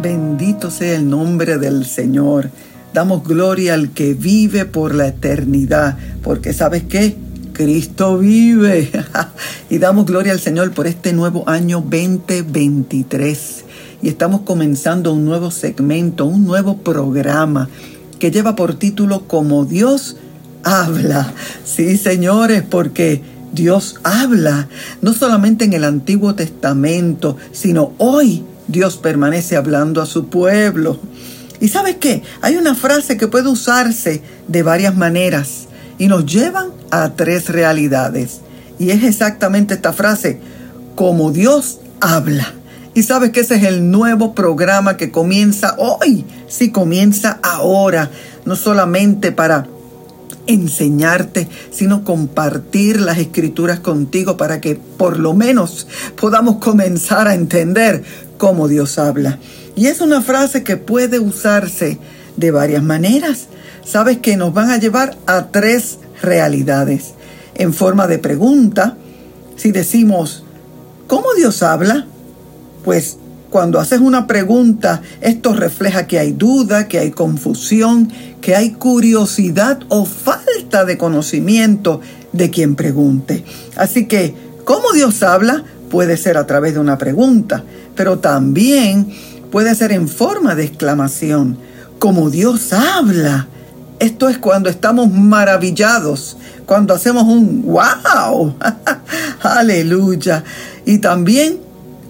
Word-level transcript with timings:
Bendito 0.00 0.70
sea 0.70 0.94
el 0.94 1.10
nombre 1.10 1.58
del 1.58 1.84
Señor. 1.84 2.50
Damos 2.94 3.24
gloria 3.24 3.74
al 3.74 3.90
que 3.90 4.14
vive 4.14 4.64
por 4.64 4.94
la 4.94 5.08
eternidad, 5.08 5.98
porque 6.22 6.52
sabes 6.52 6.84
qué? 6.84 7.16
Cristo 7.52 8.18
vive. 8.18 8.90
y 9.70 9.78
damos 9.78 10.06
gloria 10.06 10.32
al 10.32 10.38
Señor 10.38 10.70
por 10.70 10.86
este 10.86 11.12
nuevo 11.12 11.48
año 11.48 11.80
2023. 11.80 13.64
Y 14.00 14.08
estamos 14.08 14.42
comenzando 14.42 15.12
un 15.12 15.24
nuevo 15.24 15.50
segmento, 15.50 16.26
un 16.26 16.44
nuevo 16.44 16.76
programa 16.78 17.68
que 18.20 18.30
lleva 18.30 18.54
por 18.54 18.74
título 18.74 19.26
Como 19.26 19.64
Dios 19.64 20.16
habla. 20.62 21.34
Sí, 21.64 21.96
señores, 21.96 22.62
porque 22.62 23.20
Dios 23.52 23.96
habla, 24.04 24.68
no 25.02 25.12
solamente 25.12 25.64
en 25.64 25.72
el 25.72 25.82
Antiguo 25.82 26.36
Testamento, 26.36 27.36
sino 27.50 27.92
hoy 27.98 28.44
Dios 28.68 28.98
permanece 28.98 29.56
hablando 29.56 30.00
a 30.00 30.06
su 30.06 30.28
pueblo. 30.28 30.98
¿Y 31.60 31.68
sabes 31.68 31.96
qué? 31.96 32.22
Hay 32.40 32.56
una 32.56 32.74
frase 32.74 33.16
que 33.16 33.26
puede 33.26 33.48
usarse 33.48 34.22
de 34.46 34.62
varias 34.62 34.96
maneras 34.96 35.66
y 35.98 36.06
nos 36.06 36.24
llevan 36.26 36.68
a 36.90 37.10
tres 37.14 37.48
realidades. 37.48 38.40
Y 38.78 38.90
es 38.90 39.02
exactamente 39.02 39.74
esta 39.74 39.92
frase, 39.92 40.38
como 40.94 41.32
Dios 41.32 41.80
habla. 42.00 42.54
Y 42.94 43.02
sabes 43.02 43.30
que 43.30 43.40
ese 43.40 43.56
es 43.56 43.64
el 43.64 43.90
nuevo 43.90 44.34
programa 44.34 44.96
que 44.96 45.10
comienza 45.10 45.74
hoy, 45.78 46.24
sí 46.48 46.70
comienza 46.70 47.38
ahora, 47.42 48.10
no 48.44 48.56
solamente 48.56 49.32
para 49.32 49.66
enseñarte, 50.48 51.46
sino 51.70 52.02
compartir 52.04 53.00
las 53.00 53.18
escrituras 53.18 53.80
contigo 53.80 54.36
para 54.36 54.60
que 54.60 54.74
por 54.74 55.18
lo 55.18 55.34
menos 55.34 55.86
podamos 56.18 56.56
comenzar 56.56 57.28
a 57.28 57.34
entender 57.34 58.02
cómo 58.38 58.68
Dios 58.68 58.98
habla. 58.98 59.38
Y 59.76 59.86
es 59.86 60.00
una 60.00 60.22
frase 60.22 60.64
que 60.64 60.76
puede 60.76 61.18
usarse 61.18 61.98
de 62.36 62.50
varias 62.50 62.82
maneras. 62.82 63.48
Sabes 63.84 64.18
que 64.18 64.36
nos 64.36 64.54
van 64.54 64.70
a 64.70 64.78
llevar 64.78 65.16
a 65.26 65.48
tres 65.48 65.98
realidades. 66.22 67.14
En 67.54 67.74
forma 67.74 68.06
de 68.06 68.18
pregunta, 68.18 68.96
si 69.56 69.72
decimos, 69.72 70.44
¿cómo 71.06 71.34
Dios 71.34 71.62
habla? 71.62 72.06
Pues 72.84 73.18
cuando 73.50 73.80
haces 73.80 74.00
una 74.00 74.26
pregunta, 74.26 75.02
esto 75.20 75.52
refleja 75.54 76.06
que 76.06 76.18
hay 76.18 76.32
duda, 76.32 76.86
que 76.86 76.98
hay 76.98 77.10
confusión, 77.10 78.12
que 78.40 78.54
hay 78.54 78.72
curiosidad 78.72 79.80
o 79.88 80.04
falta 80.04 80.84
de 80.84 80.98
conocimiento 80.98 82.00
de 82.32 82.50
quien 82.50 82.76
pregunte. 82.76 83.44
Así 83.76 84.06
que, 84.06 84.34
¿cómo 84.64 84.92
Dios 84.92 85.22
habla? 85.22 85.64
Puede 85.90 86.16
ser 86.16 86.36
a 86.36 86.46
través 86.46 86.74
de 86.74 86.80
una 86.80 86.98
pregunta, 86.98 87.64
pero 87.94 88.18
también 88.18 89.08
puede 89.50 89.74
ser 89.74 89.92
en 89.92 90.08
forma 90.08 90.54
de 90.54 90.64
exclamación. 90.64 91.58
Como 91.98 92.30
Dios 92.30 92.72
habla. 92.72 93.48
Esto 93.98 94.28
es 94.28 94.38
cuando 94.38 94.68
estamos 94.68 95.10
maravillados, 95.10 96.36
cuando 96.66 96.94
hacemos 96.94 97.24
un 97.24 97.62
wow. 97.62 98.54
Aleluya. 99.42 100.44
Y 100.86 100.98
también 100.98 101.58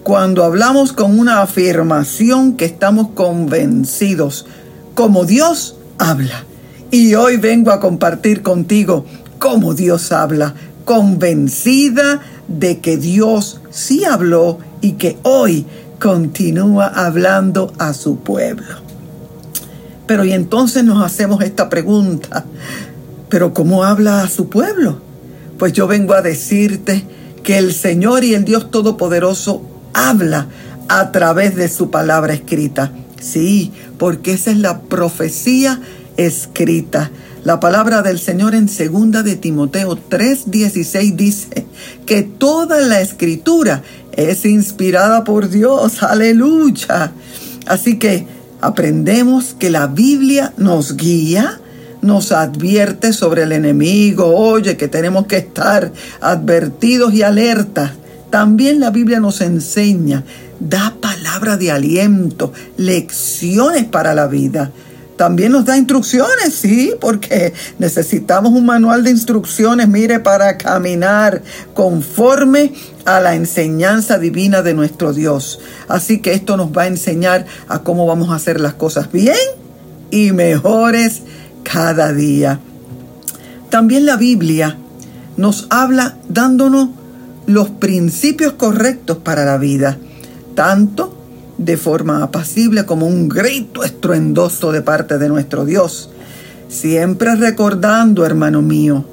cuando 0.03 0.43
hablamos 0.43 0.93
con 0.93 1.19
una 1.19 1.41
afirmación 1.41 2.57
que 2.57 2.65
estamos 2.65 3.09
convencidos, 3.15 4.45
como 4.93 5.25
Dios 5.25 5.77
habla. 5.97 6.45
Y 6.91 7.15
hoy 7.15 7.37
vengo 7.37 7.71
a 7.71 7.79
compartir 7.79 8.41
contigo 8.41 9.05
cómo 9.37 9.73
Dios 9.73 10.11
habla, 10.11 10.53
convencida 10.85 12.21
de 12.47 12.79
que 12.79 12.97
Dios 12.97 13.58
sí 13.69 14.05
habló 14.05 14.59
y 14.81 14.93
que 14.93 15.17
hoy 15.23 15.65
continúa 15.99 16.87
hablando 16.87 17.73
a 17.77 17.93
su 17.93 18.19
pueblo. 18.19 18.89
Pero 20.07 20.25
y 20.25 20.31
entonces 20.31 20.83
nos 20.83 21.03
hacemos 21.03 21.43
esta 21.43 21.69
pregunta, 21.69 22.45
¿pero 23.29 23.53
cómo 23.53 23.83
habla 23.83 24.23
a 24.23 24.29
su 24.29 24.49
pueblo? 24.49 24.99
Pues 25.57 25.73
yo 25.73 25.87
vengo 25.87 26.13
a 26.13 26.21
decirte 26.21 27.03
que 27.43 27.57
el 27.57 27.73
Señor 27.73 28.23
y 28.23 28.33
el 28.33 28.45
Dios 28.45 28.71
Todopoderoso 28.71 29.61
habla 29.93 30.47
a 30.87 31.11
través 31.11 31.55
de 31.55 31.69
su 31.69 31.91
palabra 31.91 32.33
escrita. 32.33 32.91
Sí, 33.21 33.71
porque 33.97 34.33
esa 34.33 34.51
es 34.51 34.57
la 34.57 34.81
profecía 34.81 35.79
escrita. 36.17 37.11
La 37.49 37.59
palabra 37.59 38.03
del 38.03 38.19
Señor 38.19 38.53
en 38.53 38.69
segunda 38.69 39.23
de 39.23 39.35
Timoteo 39.35 39.97
3:16 39.97 41.15
dice 41.15 41.65
que 42.05 42.21
toda 42.21 42.79
la 42.79 43.01
escritura 43.01 43.81
es 44.11 44.45
inspirada 44.45 45.23
por 45.23 45.49
Dios. 45.49 46.03
Aleluya. 46.03 47.11
Así 47.65 47.97
que 47.97 48.27
aprendemos 48.61 49.55
que 49.57 49.71
la 49.71 49.87
Biblia 49.87 50.53
nos 50.57 50.95
guía, 50.95 51.59
nos 52.03 52.31
advierte 52.31 53.13
sobre 53.13 53.41
el 53.41 53.51
enemigo, 53.51 54.27
oye, 54.27 54.77
que 54.77 54.87
tenemos 54.87 55.25
que 55.25 55.37
estar 55.37 55.91
advertidos 56.21 57.15
y 57.15 57.23
alertas 57.23 57.93
también 58.29 58.79
la 58.79 58.91
Biblia 58.91 59.19
nos 59.19 59.41
enseña, 59.41 60.23
da 60.59 60.93
palabra 61.01 61.57
de 61.57 61.71
aliento, 61.71 62.53
lecciones 62.77 63.85
para 63.85 64.13
la 64.13 64.27
vida. 64.27 64.71
También 65.19 65.51
nos 65.51 65.65
da 65.65 65.75
instrucciones, 65.75 66.53
sí, 66.53 66.93
porque 66.97 67.51
necesitamos 67.77 68.53
un 68.53 68.65
manual 68.65 69.03
de 69.03 69.11
instrucciones, 69.11 69.89
mire, 69.89 70.21
para 70.21 70.57
caminar 70.57 71.43
conforme 71.73 72.71
a 73.03 73.19
la 73.19 73.35
enseñanza 73.35 74.17
divina 74.17 74.61
de 74.61 74.73
nuestro 74.73 75.11
Dios. 75.11 75.59
Así 75.89 76.21
que 76.21 76.31
esto 76.31 76.55
nos 76.55 76.71
va 76.71 76.83
a 76.83 76.87
enseñar 76.87 77.45
a 77.67 77.79
cómo 77.79 78.05
vamos 78.05 78.29
a 78.29 78.35
hacer 78.35 78.61
las 78.61 78.75
cosas 78.75 79.11
bien 79.11 79.35
y 80.09 80.31
mejores 80.31 81.23
cada 81.63 82.13
día. 82.13 82.61
También 83.69 84.05
la 84.05 84.15
Biblia 84.15 84.77
nos 85.35 85.67
habla 85.69 86.15
dándonos 86.29 86.91
los 87.45 87.69
principios 87.71 88.53
correctos 88.53 89.17
para 89.17 89.43
la 89.43 89.57
vida, 89.57 89.97
tanto 90.55 91.18
de 91.59 91.75
forma 91.77 92.23
apacible 92.23 92.85
como 92.85 93.05
un 93.05 93.27
grito 93.27 93.83
estruendoso 93.83 94.71
de 94.71 94.81
parte 94.81 95.17
de 95.17 95.27
nuestro 95.27 95.65
Dios. 95.65 96.09
Siempre 96.69 97.35
recordando, 97.35 98.25
hermano 98.25 98.61
mío, 98.61 99.03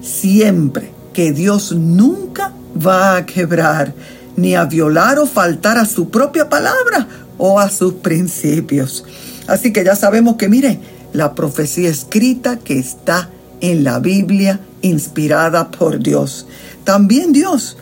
siempre 0.00 0.90
que 1.12 1.32
Dios 1.32 1.72
nunca 1.72 2.52
va 2.74 3.16
a 3.16 3.26
quebrar, 3.26 3.92
ni 4.36 4.54
a 4.54 4.64
violar 4.64 5.18
o 5.18 5.26
faltar 5.26 5.76
a 5.76 5.84
su 5.84 6.08
propia 6.08 6.48
palabra 6.48 7.06
o 7.36 7.60
a 7.60 7.68
sus 7.68 7.94
principios. 7.94 9.04
Así 9.46 9.72
que 9.72 9.84
ya 9.84 9.96
sabemos 9.96 10.36
que, 10.36 10.48
mire, 10.48 10.80
la 11.12 11.34
profecía 11.34 11.90
escrita 11.90 12.58
que 12.58 12.78
está 12.78 13.28
en 13.60 13.84
la 13.84 13.98
Biblia 13.98 14.60
inspirada 14.80 15.70
por 15.70 15.98
Dios. 15.98 16.46
También 16.84 17.32
Dios 17.32 17.76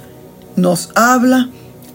nos 0.57 0.91
habla 0.97 1.51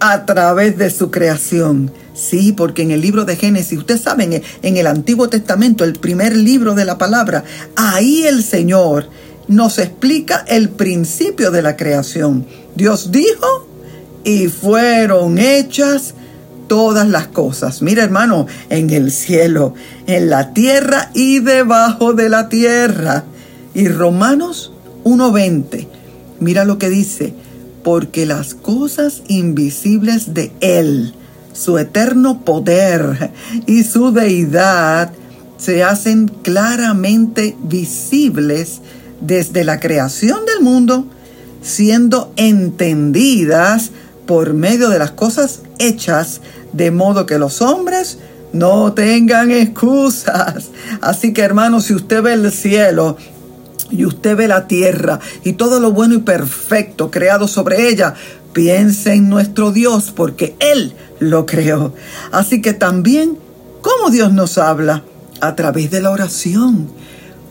a 0.06 0.26
través 0.26 0.78
de 0.78 0.90
su 0.90 1.10
creación. 1.10 1.90
Sí, 2.14 2.52
porque 2.52 2.82
en 2.82 2.92
el 2.92 3.00
libro 3.00 3.24
de 3.24 3.38
Génesis, 3.38 3.80
ustedes 3.80 4.02
saben, 4.02 4.44
en 4.62 4.78
el 4.78 4.86
Antiguo 4.86 5.30
Testamento, 5.30 5.86
el 5.86 5.94
primer 5.94 6.36
libro 6.36 6.76
de 6.76 6.84
la 6.84 6.98
palabra, 6.98 7.46
ahí 7.78 8.24
el 8.24 8.44
Señor 8.44 9.08
nos 9.48 9.80
explica 9.80 10.44
el 10.46 10.68
principio 10.68 11.52
de 11.52 11.62
la 11.62 11.78
creación. 11.78 12.46
Dios 12.76 13.14
dijo 13.14 13.70
y 14.26 14.50
fueron 14.50 15.38
hechas 15.38 16.16
todas 16.68 17.08
las 17.08 17.28
cosas. 17.28 17.82
Mira 17.82 18.04
hermano, 18.04 18.48
en 18.70 18.90
el 18.90 19.10
cielo, 19.10 19.74
en 20.06 20.30
la 20.30 20.52
tierra 20.52 21.12
y 21.14 21.40
debajo 21.40 22.12
de 22.12 22.28
la 22.28 22.50
tierra. 22.50 23.24
Y 23.74 23.88
Romanos 23.88 24.74
1.20 25.06 25.88
Mira 26.42 26.66
lo 26.66 26.78
que 26.78 26.90
dice, 26.90 27.34
porque 27.84 28.26
las 28.26 28.54
cosas 28.56 29.22
invisibles 29.28 30.34
de 30.34 30.52
Él, 30.62 31.14
su 31.54 31.78
eterno 31.78 32.42
poder 32.44 33.32
y 33.68 33.84
su 33.84 34.12
deidad, 34.12 35.12
se 35.58 35.84
hacen 35.84 36.28
claramente 36.28 37.56
visibles 37.64 38.82
desde 39.22 39.64
la 39.64 39.80
creación 39.80 40.46
del 40.46 40.62
mundo, 40.62 41.06
siendo 41.62 42.34
entendidas 42.36 43.92
por 44.26 44.54
medio 44.54 44.90
de 44.90 45.00
las 45.00 45.12
cosas 45.12 45.62
hechas, 45.80 46.42
de 46.74 46.92
modo 46.92 47.26
que 47.26 47.38
los 47.38 47.62
hombres 47.62 48.18
no 48.52 48.94
tengan 48.94 49.52
excusas. 49.52 50.70
Así 51.02 51.34
que 51.34 51.42
hermanos, 51.42 51.86
si 51.86 51.94
usted 51.94 52.22
ve 52.22 52.34
el 52.34 52.52
cielo 52.52 53.18
y 53.92 54.06
usted 54.06 54.36
ve 54.36 54.48
la 54.48 54.68
tierra 54.68 55.20
y 55.44 55.54
todo 55.54 55.80
lo 55.80 55.92
bueno 55.92 56.16
y 56.16 56.20
perfecto 56.20 57.12
creado 57.12 57.48
sobre 57.48 57.90
ella, 57.90 58.16
piense 58.54 59.14
en 59.14 59.30
nuestro 59.30 59.72
Dios 59.72 60.12
porque 60.16 60.56
Él 60.60 60.94
lo 61.20 61.46
creó. 61.46 61.94
Así 62.32 62.62
que 62.62 62.74
también, 62.74 63.38
¿cómo 63.82 64.10
Dios 64.10 64.34
nos 64.34 64.58
habla? 64.58 65.04
A 65.42 65.56
través 65.56 65.92
de 65.92 66.02
la 66.02 66.12
oración. 66.12 66.90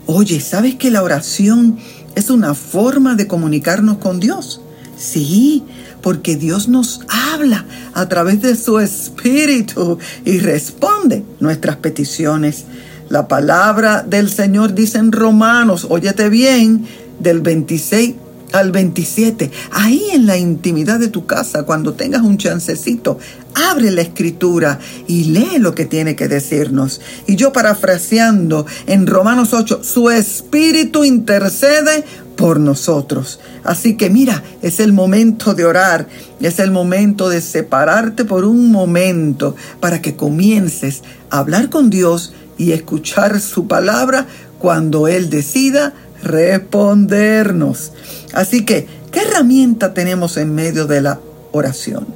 Oye, 0.05 0.39
¿sabes 0.41 0.75
que 0.75 0.91
la 0.91 1.03
oración 1.03 1.77
es 2.15 2.29
una 2.29 2.55
forma 2.55 3.15
de 3.15 3.27
comunicarnos 3.27 3.97
con 3.97 4.19
Dios? 4.19 4.61
Sí, 4.97 5.63
porque 6.01 6.35
Dios 6.35 6.67
nos 6.67 7.01
habla 7.07 7.65
a 7.93 8.07
través 8.09 8.41
de 8.41 8.55
su 8.55 8.79
Espíritu 8.79 9.97
y 10.25 10.39
responde 10.39 11.23
nuestras 11.39 11.77
peticiones. 11.77 12.65
La 13.13 13.27
palabra 13.27 14.01
del 14.01 14.27
Señor 14.27 14.73
dice 14.73 14.97
en 14.97 15.11
Romanos, 15.11 15.85
óyete 15.87 16.29
bien, 16.29 16.87
del 17.19 17.41
26 17.41 18.15
al 18.53 18.71
27, 18.71 19.51
ahí 19.69 20.01
en 20.13 20.25
la 20.25 20.35
intimidad 20.35 20.99
de 20.99 21.09
tu 21.09 21.27
casa, 21.27 21.61
cuando 21.61 21.93
tengas 21.93 22.23
un 22.23 22.39
chancecito, 22.39 23.19
abre 23.53 23.91
la 23.91 24.01
escritura 24.01 24.79
y 25.05 25.25
lee 25.25 25.59
lo 25.59 25.75
que 25.75 25.85
tiene 25.85 26.15
que 26.15 26.27
decirnos. 26.27 27.01
Y 27.27 27.35
yo 27.35 27.53
parafraseando 27.53 28.65
en 28.87 29.05
Romanos 29.05 29.53
8, 29.53 29.81
su 29.83 30.09
espíritu 30.09 31.03
intercede 31.03 32.03
por 32.35 32.59
nosotros. 32.59 33.39
Así 33.63 33.95
que 33.95 34.09
mira, 34.09 34.43
es 34.63 34.79
el 34.79 34.91
momento 34.91 35.53
de 35.53 35.65
orar, 35.65 36.07
es 36.41 36.57
el 36.57 36.71
momento 36.71 37.29
de 37.29 37.41
separarte 37.41 38.25
por 38.25 38.43
un 38.43 38.71
momento 38.71 39.55
para 39.79 40.01
que 40.01 40.15
comiences 40.15 41.03
a 41.29 41.37
hablar 41.37 41.69
con 41.69 41.91
Dios 41.91 42.33
y 42.57 42.71
escuchar 42.71 43.39
su 43.39 43.67
palabra 43.67 44.27
cuando 44.59 45.07
Él 45.07 45.29
decida 45.29 45.93
respondernos. 46.23 47.91
Así 48.33 48.65
que, 48.65 48.87
¿qué 49.11 49.21
herramienta 49.21 49.93
tenemos 49.93 50.37
en 50.37 50.55
medio 50.55 50.87
de 50.87 51.01
la 51.01 51.19
oración? 51.51 52.07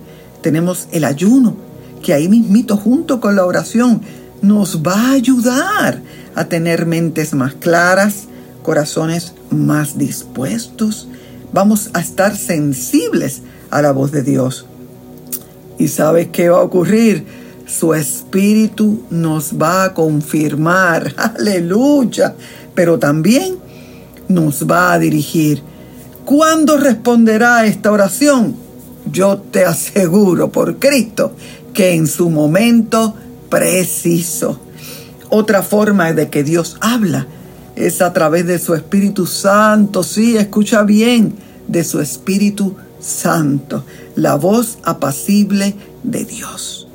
Tenemos 0.41 0.87
el 0.91 1.03
ayuno, 1.03 1.55
que 2.01 2.13
ahí 2.13 2.29
mismito 2.29 2.77
junto 2.77 3.19
con 3.19 3.35
la 3.35 3.45
oración 3.45 4.01
nos 4.41 4.81
va 4.81 4.93
a 4.93 5.11
ayudar 5.11 6.01
a 6.35 6.45
tener 6.45 6.85
mentes 6.85 7.33
más 7.33 7.55
claras, 7.55 8.27
corazones 8.63 9.33
más 9.49 9.97
dispuestos. 9.97 11.07
Vamos 11.51 11.89
a 11.93 11.99
estar 11.99 12.35
sensibles 12.35 13.41
a 13.71 13.81
la 13.81 13.91
voz 13.91 14.11
de 14.11 14.21
Dios. 14.21 14.65
¿Y 15.77 15.89
sabes 15.89 16.29
qué 16.31 16.49
va 16.49 16.59
a 16.59 16.63
ocurrir? 16.63 17.25
Su 17.67 17.93
espíritu 17.93 19.03
nos 19.09 19.53
va 19.61 19.83
a 19.83 19.93
confirmar, 19.93 21.13
aleluya, 21.37 22.33
pero 22.73 22.97
también 22.97 23.57
nos 24.29 24.65
va 24.65 24.93
a 24.93 24.99
dirigir. 24.99 25.61
¿Cuándo 26.23 26.77
responderá 26.77 27.65
esta 27.65 27.91
oración? 27.91 28.55
Yo 29.11 29.37
te 29.37 29.65
aseguro 29.65 30.49
por 30.49 30.79
Cristo 30.79 31.33
que 31.73 31.93
en 31.93 32.07
su 32.07 32.29
momento 32.29 33.13
preciso. 33.49 34.59
Otra 35.29 35.61
forma 35.61 36.13
de 36.13 36.29
que 36.29 36.43
Dios 36.43 36.77
habla 36.79 37.27
es 37.75 38.01
a 38.01 38.13
través 38.13 38.47
de 38.47 38.59
su 38.59 38.75
Espíritu 38.75 39.25
Santo. 39.25 40.03
Sí, 40.03 40.37
escucha 40.37 40.83
bien, 40.83 41.35
de 41.67 41.83
su 41.83 41.99
Espíritu 41.99 42.75
Santo, 42.99 43.83
la 44.15 44.35
voz 44.35 44.77
apacible 44.83 45.75
de 46.03 46.25
Dios. 46.25 46.86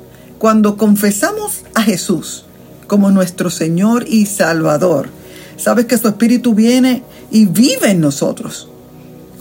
Cuando 0.43 0.75
confesamos 0.75 1.61
a 1.73 1.83
Jesús 1.83 2.43
como 2.87 3.11
nuestro 3.11 3.49
Señor 3.49 4.03
y 4.09 4.25
Salvador, 4.25 5.07
sabes 5.55 5.85
que 5.85 5.97
su 5.97 6.09
Espíritu 6.09 6.53
viene 6.53 7.01
y 7.31 7.45
vive 7.45 7.91
en 7.91 8.01
nosotros. 8.01 8.67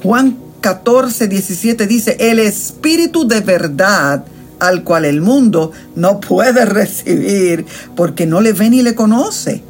Juan 0.01 0.39
14, 0.61 1.27
17 1.27 1.89
dice, 1.89 2.17
el 2.21 2.39
Espíritu 2.39 3.27
de 3.27 3.41
verdad 3.41 4.25
al 4.61 4.85
cual 4.85 5.05
el 5.05 5.21
mundo 5.21 5.73
no 5.97 6.21
puede 6.21 6.65
recibir 6.67 7.67
porque 7.97 8.25
no 8.25 8.41
le 8.41 8.53
ve 8.53 8.71
ni 8.71 8.83
le 8.83 8.95
conoce. 8.95 9.61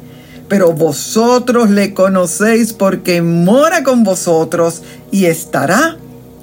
Pero 0.47 0.73
vosotros 0.73 1.71
le 1.71 1.95
conocéis 1.95 2.73
porque 2.73 3.23
mora 3.23 3.83
con 3.83 4.03
vosotros 4.03 4.83
y 5.09 5.25
estará 5.25 5.97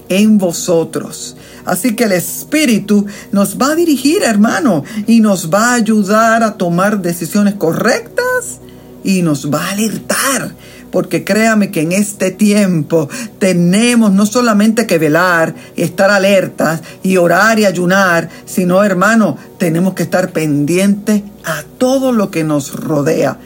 en 0.08 0.36
vosotros. 0.36 1.36
Así 1.70 1.94
que 1.94 2.02
el 2.02 2.12
Espíritu 2.12 3.06
nos 3.30 3.56
va 3.56 3.70
a 3.70 3.74
dirigir, 3.76 4.24
hermano, 4.24 4.82
y 5.06 5.20
nos 5.20 5.54
va 5.54 5.70
a 5.70 5.74
ayudar 5.74 6.42
a 6.42 6.54
tomar 6.54 7.00
decisiones 7.00 7.54
correctas 7.54 8.58
y 9.04 9.22
nos 9.22 9.48
va 9.48 9.66
a 9.66 9.70
alertar. 9.70 10.50
Porque 10.90 11.22
créame 11.22 11.70
que 11.70 11.82
en 11.82 11.92
este 11.92 12.32
tiempo 12.32 13.08
tenemos 13.38 14.10
no 14.10 14.26
solamente 14.26 14.88
que 14.88 14.98
velar, 14.98 15.54
estar 15.76 16.10
alertas 16.10 16.82
y 17.04 17.18
orar 17.18 17.60
y 17.60 17.66
ayunar, 17.66 18.28
sino 18.46 18.82
hermano, 18.82 19.38
tenemos 19.56 19.94
que 19.94 20.02
estar 20.02 20.32
pendientes 20.32 21.22
a 21.44 21.62
todo 21.78 22.10
lo 22.10 22.32
que 22.32 22.42
nos 22.42 22.74
rodea, 22.74 23.38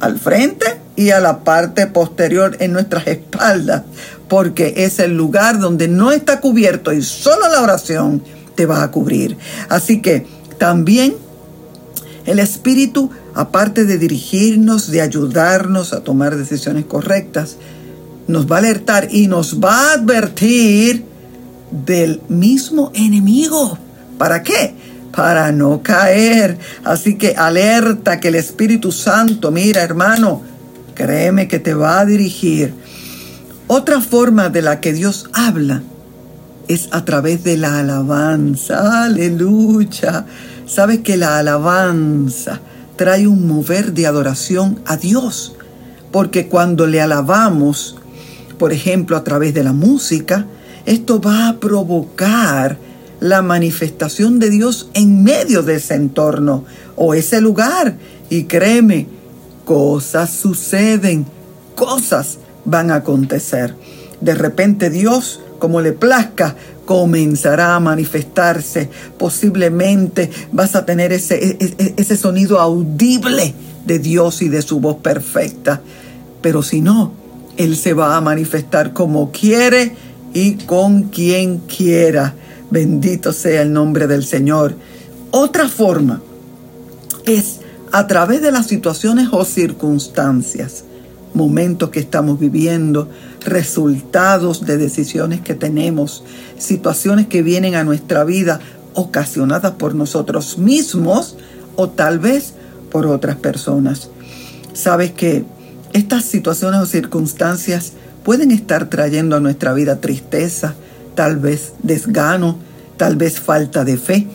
al 0.00 0.18
frente 0.18 0.85
y 0.96 1.10
a 1.10 1.20
la 1.20 1.44
parte 1.44 1.86
posterior 1.86 2.56
en 2.58 2.72
nuestras 2.72 3.06
espaldas, 3.06 3.82
porque 4.28 4.74
es 4.78 4.98
el 4.98 5.16
lugar 5.16 5.58
donde 5.58 5.88
no 5.88 6.10
está 6.10 6.40
cubierto 6.40 6.92
y 6.92 7.02
solo 7.02 7.48
la 7.48 7.60
oración 7.60 8.22
te 8.54 8.66
va 8.66 8.82
a 8.82 8.90
cubrir. 8.90 9.36
Así 9.68 10.00
que 10.00 10.26
también 10.58 11.14
el 12.24 12.38
Espíritu 12.38 13.10
aparte 13.36 13.84
de 13.84 13.98
dirigirnos, 13.98 14.90
de 14.90 15.02
ayudarnos 15.02 15.92
a 15.92 16.00
tomar 16.00 16.36
decisiones 16.36 16.86
correctas, 16.86 17.56
nos 18.26 18.50
va 18.50 18.56
a 18.56 18.58
alertar 18.60 19.08
y 19.10 19.28
nos 19.28 19.60
va 19.60 19.90
a 19.90 19.92
advertir 19.92 21.04
del 21.70 22.22
mismo 22.28 22.90
enemigo. 22.94 23.78
¿Para 24.16 24.42
qué? 24.42 24.74
Para 25.14 25.52
no 25.52 25.82
caer. 25.82 26.56
Así 26.82 27.18
que 27.18 27.36
alerta 27.36 28.18
que 28.18 28.28
el 28.28 28.36
Espíritu 28.36 28.90
Santo, 28.90 29.50
mira 29.50 29.82
hermano, 29.82 30.40
créeme 30.96 31.46
que 31.46 31.60
te 31.60 31.74
va 31.74 32.00
a 32.00 32.06
dirigir. 32.06 32.74
Otra 33.68 34.00
forma 34.00 34.48
de 34.48 34.62
la 34.62 34.80
que 34.80 34.92
Dios 34.92 35.28
habla 35.32 35.82
es 36.66 36.88
a 36.90 37.04
través 37.04 37.44
de 37.44 37.56
la 37.56 37.78
alabanza. 37.78 39.04
Aleluya. 39.04 40.26
Sabes 40.66 41.00
que 41.00 41.16
la 41.16 41.38
alabanza 41.38 42.60
trae 42.96 43.28
un 43.28 43.46
mover 43.46 43.92
de 43.92 44.06
adoración 44.06 44.80
a 44.86 44.96
Dios, 44.96 45.54
porque 46.10 46.48
cuando 46.48 46.86
le 46.86 47.00
alabamos, 47.00 47.96
por 48.58 48.72
ejemplo, 48.72 49.16
a 49.16 49.22
través 49.22 49.54
de 49.54 49.62
la 49.62 49.72
música, 49.72 50.46
esto 50.86 51.20
va 51.20 51.48
a 51.48 51.60
provocar 51.60 52.78
la 53.20 53.42
manifestación 53.42 54.38
de 54.38 54.50
Dios 54.50 54.88
en 54.94 55.22
medio 55.22 55.62
de 55.62 55.76
ese 55.76 55.94
entorno 55.94 56.64
o 56.96 57.14
ese 57.14 57.40
lugar. 57.40 57.96
Y 58.30 58.44
créeme, 58.44 59.06
cosas 59.66 60.30
suceden, 60.30 61.26
cosas 61.74 62.38
van 62.64 62.90
a 62.90 62.96
acontecer. 62.96 63.74
De 64.22 64.34
repente 64.34 64.88
Dios, 64.88 65.40
como 65.58 65.82
le 65.82 65.92
plazca, 65.92 66.54
comenzará 66.86 67.74
a 67.74 67.80
manifestarse. 67.80 68.88
Posiblemente 69.18 70.30
vas 70.52 70.76
a 70.76 70.86
tener 70.86 71.12
ese, 71.12 71.34
e, 71.34 71.56
e, 71.60 71.74
e, 71.78 71.94
ese, 71.96 72.16
sonido 72.16 72.60
audible 72.60 73.54
de 73.84 73.98
Dios 73.98 74.40
y 74.40 74.48
de 74.48 74.62
su 74.62 74.78
voz 74.78 74.98
perfecta. 74.98 75.82
Pero 76.40 76.62
si 76.62 76.80
no, 76.80 77.12
Él 77.56 77.76
se 77.76 77.92
va 77.92 78.16
a 78.16 78.20
manifestar 78.20 78.92
como 78.92 79.32
quiere 79.32 79.96
y 80.32 80.54
con 80.64 81.04
quien 81.04 81.58
quiera. 81.58 82.34
Bendito 82.70 83.32
sea 83.32 83.62
el 83.62 83.72
nombre 83.72 84.06
del 84.06 84.24
Señor. 84.24 84.76
Otra 85.32 85.68
forma 85.68 86.22
es 87.26 87.60
a 87.96 88.06
través 88.06 88.42
de 88.42 88.52
las 88.52 88.66
situaciones 88.66 89.28
o 89.32 89.42
circunstancias 89.46 90.84
momentos 91.32 91.88
que 91.88 91.98
estamos 91.98 92.38
viviendo, 92.38 93.08
resultados 93.42 94.66
de 94.66 94.76
decisiones 94.76 95.40
que 95.40 95.54
tenemos, 95.54 96.22
situaciones 96.58 97.26
que 97.26 97.42
vienen 97.42 97.74
a 97.74 97.84
nuestra 97.84 98.22
vida 98.24 98.60
ocasionadas 98.92 99.72
por 99.76 99.94
nosotros 99.94 100.58
mismos 100.58 101.38
o 101.74 101.88
tal 101.88 102.18
vez 102.18 102.52
por 102.90 103.06
otras 103.06 103.36
personas. 103.36 104.10
Sabes 104.74 105.12
que 105.12 105.46
estas 105.94 106.26
situaciones 106.26 106.82
o 106.82 106.86
circunstancias 106.86 107.94
pueden 108.24 108.50
estar 108.50 108.90
trayendo 108.90 109.36
a 109.36 109.40
nuestra 109.40 109.72
vida 109.72 110.02
tristeza, 110.02 110.74
tal 111.14 111.38
vez 111.38 111.72
desgano, 111.82 112.58
tal 112.98 113.16
vez 113.16 113.40
falta 113.40 113.86
de 113.86 113.96
fe. 113.96 114.26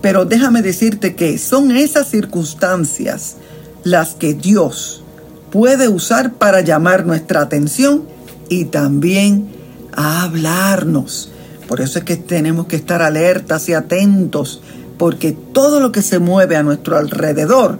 Pero 0.00 0.24
déjame 0.24 0.62
decirte 0.62 1.14
que 1.14 1.38
son 1.38 1.70
esas 1.70 2.08
circunstancias 2.08 3.36
las 3.84 4.14
que 4.14 4.34
Dios 4.34 5.02
puede 5.50 5.88
usar 5.88 6.34
para 6.34 6.60
llamar 6.60 7.06
nuestra 7.06 7.40
atención 7.40 8.04
y 8.48 8.66
también 8.66 9.48
a 9.92 10.22
hablarnos. 10.22 11.32
Por 11.66 11.80
eso 11.80 11.98
es 11.98 12.04
que 12.04 12.16
tenemos 12.16 12.66
que 12.66 12.76
estar 12.76 13.02
alertas 13.02 13.68
y 13.68 13.74
atentos, 13.74 14.62
porque 14.96 15.32
todo 15.32 15.80
lo 15.80 15.92
que 15.92 16.02
se 16.02 16.18
mueve 16.18 16.56
a 16.56 16.62
nuestro 16.62 16.96
alrededor 16.96 17.78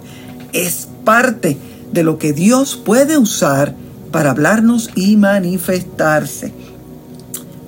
es 0.53 0.87
parte 1.03 1.57
de 1.91 2.03
lo 2.03 2.17
que 2.17 2.33
Dios 2.33 2.79
puede 2.83 3.17
usar 3.17 3.73
para 4.11 4.31
hablarnos 4.31 4.89
y 4.95 5.17
manifestarse. 5.17 6.53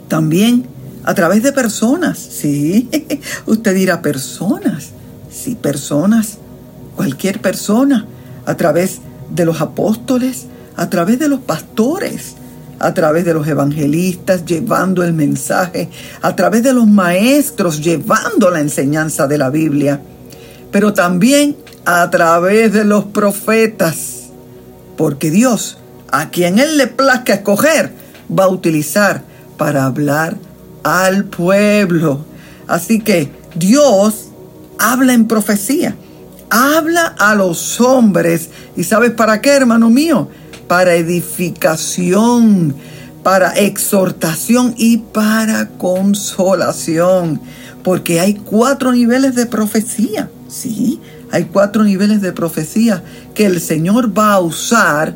También 0.07 0.65
a 1.03 1.13
través 1.13 1.43
de 1.43 1.51
personas, 1.51 2.17
sí, 2.17 2.89
usted 3.45 3.73
dirá 3.73 4.01
personas, 4.01 4.89
sí, 5.31 5.55
personas, 5.55 6.37
cualquier 6.95 7.41
persona, 7.41 8.05
a 8.45 8.55
través 8.55 8.99
de 9.29 9.45
los 9.45 9.61
apóstoles, 9.61 10.45
a 10.75 10.89
través 10.89 11.19
de 11.19 11.27
los 11.27 11.39
pastores, 11.39 12.35
a 12.79 12.93
través 12.93 13.25
de 13.25 13.33
los 13.33 13.47
evangelistas 13.47 14.45
llevando 14.45 15.03
el 15.03 15.13
mensaje, 15.13 15.89
a 16.21 16.35
través 16.35 16.63
de 16.63 16.73
los 16.73 16.87
maestros 16.87 17.81
llevando 17.81 18.49
la 18.49 18.59
enseñanza 18.59 19.27
de 19.27 19.37
la 19.37 19.49
Biblia, 19.49 20.01
pero 20.71 20.93
también 20.93 21.55
a 21.85 22.09
través 22.09 22.73
de 22.73 22.85
los 22.85 23.05
profetas, 23.05 24.29
porque 24.97 25.31
Dios, 25.31 25.77
a 26.11 26.29
quien 26.29 26.59
Él 26.59 26.77
le 26.77 26.87
plazca 26.87 27.33
escoger, 27.35 27.91
va 28.37 28.45
a 28.45 28.49
utilizar 28.49 29.23
para 29.57 29.85
hablar 29.85 30.37
al 30.83 31.25
pueblo. 31.25 32.25
Así 32.67 32.99
que 32.99 33.31
Dios 33.55 34.29
habla 34.79 35.13
en 35.13 35.27
profecía, 35.27 35.95
habla 36.49 37.15
a 37.19 37.35
los 37.35 37.79
hombres. 37.81 38.49
¿Y 38.75 38.83
sabes 38.83 39.11
para 39.11 39.41
qué, 39.41 39.51
hermano 39.51 39.89
mío? 39.89 40.29
Para 40.67 40.95
edificación, 40.95 42.75
para 43.23 43.51
exhortación 43.51 44.73
y 44.77 44.97
para 44.97 45.69
consolación. 45.69 47.41
Porque 47.83 48.19
hay 48.19 48.35
cuatro 48.35 48.91
niveles 48.91 49.35
de 49.35 49.45
profecía, 49.45 50.29
¿sí? 50.47 50.99
Hay 51.31 51.45
cuatro 51.45 51.83
niveles 51.83 52.21
de 52.21 52.33
profecía 52.33 53.03
que 53.33 53.45
el 53.45 53.61
Señor 53.61 54.17
va 54.17 54.33
a 54.33 54.39
usar 54.39 55.15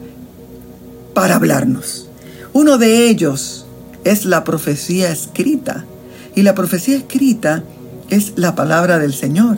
para 1.14 1.36
hablarnos. 1.36 2.10
Uno 2.54 2.78
de 2.78 3.10
ellos 3.10 3.65
es 4.06 4.24
la 4.24 4.46
profecía 4.46 5.12
escrita. 5.12 5.84
Y 6.36 6.44
la 6.44 6.56
profecía 6.56 6.96
escrita 6.96 7.64
es 8.10 8.34
la 8.38 8.56
palabra 8.56 9.00
del 9.00 9.14
Señor. 9.14 9.58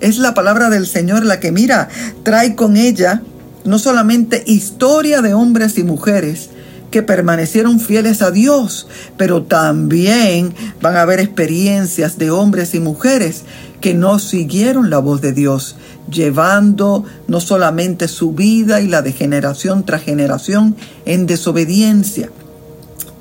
Es 0.00 0.18
la 0.18 0.34
palabra 0.34 0.70
del 0.70 0.86
Señor 0.86 1.24
la 1.24 1.38
que, 1.38 1.52
mira, 1.52 1.88
trae 2.24 2.56
con 2.56 2.76
ella 2.76 3.22
no 3.64 3.78
solamente 3.78 4.42
historia 4.46 5.22
de 5.22 5.34
hombres 5.34 5.78
y 5.78 5.84
mujeres 5.84 6.50
que 6.90 7.02
permanecieron 7.02 7.80
fieles 7.80 8.22
a 8.22 8.30
Dios, 8.30 8.88
pero 9.18 9.42
también 9.42 10.54
van 10.80 10.96
a 10.96 11.02
haber 11.02 11.20
experiencias 11.20 12.16
de 12.16 12.30
hombres 12.30 12.74
y 12.74 12.80
mujeres 12.80 13.42
que 13.80 13.94
no 13.94 14.18
siguieron 14.18 14.88
la 14.88 14.98
voz 14.98 15.20
de 15.20 15.32
Dios, 15.32 15.76
llevando 16.10 17.04
no 17.26 17.40
solamente 17.40 18.08
su 18.08 18.32
vida 18.32 18.80
y 18.80 18.88
la 18.88 19.02
de 19.02 19.12
generación 19.12 19.84
tras 19.84 20.02
generación 20.02 20.76
en 21.04 21.26
desobediencia, 21.26 22.30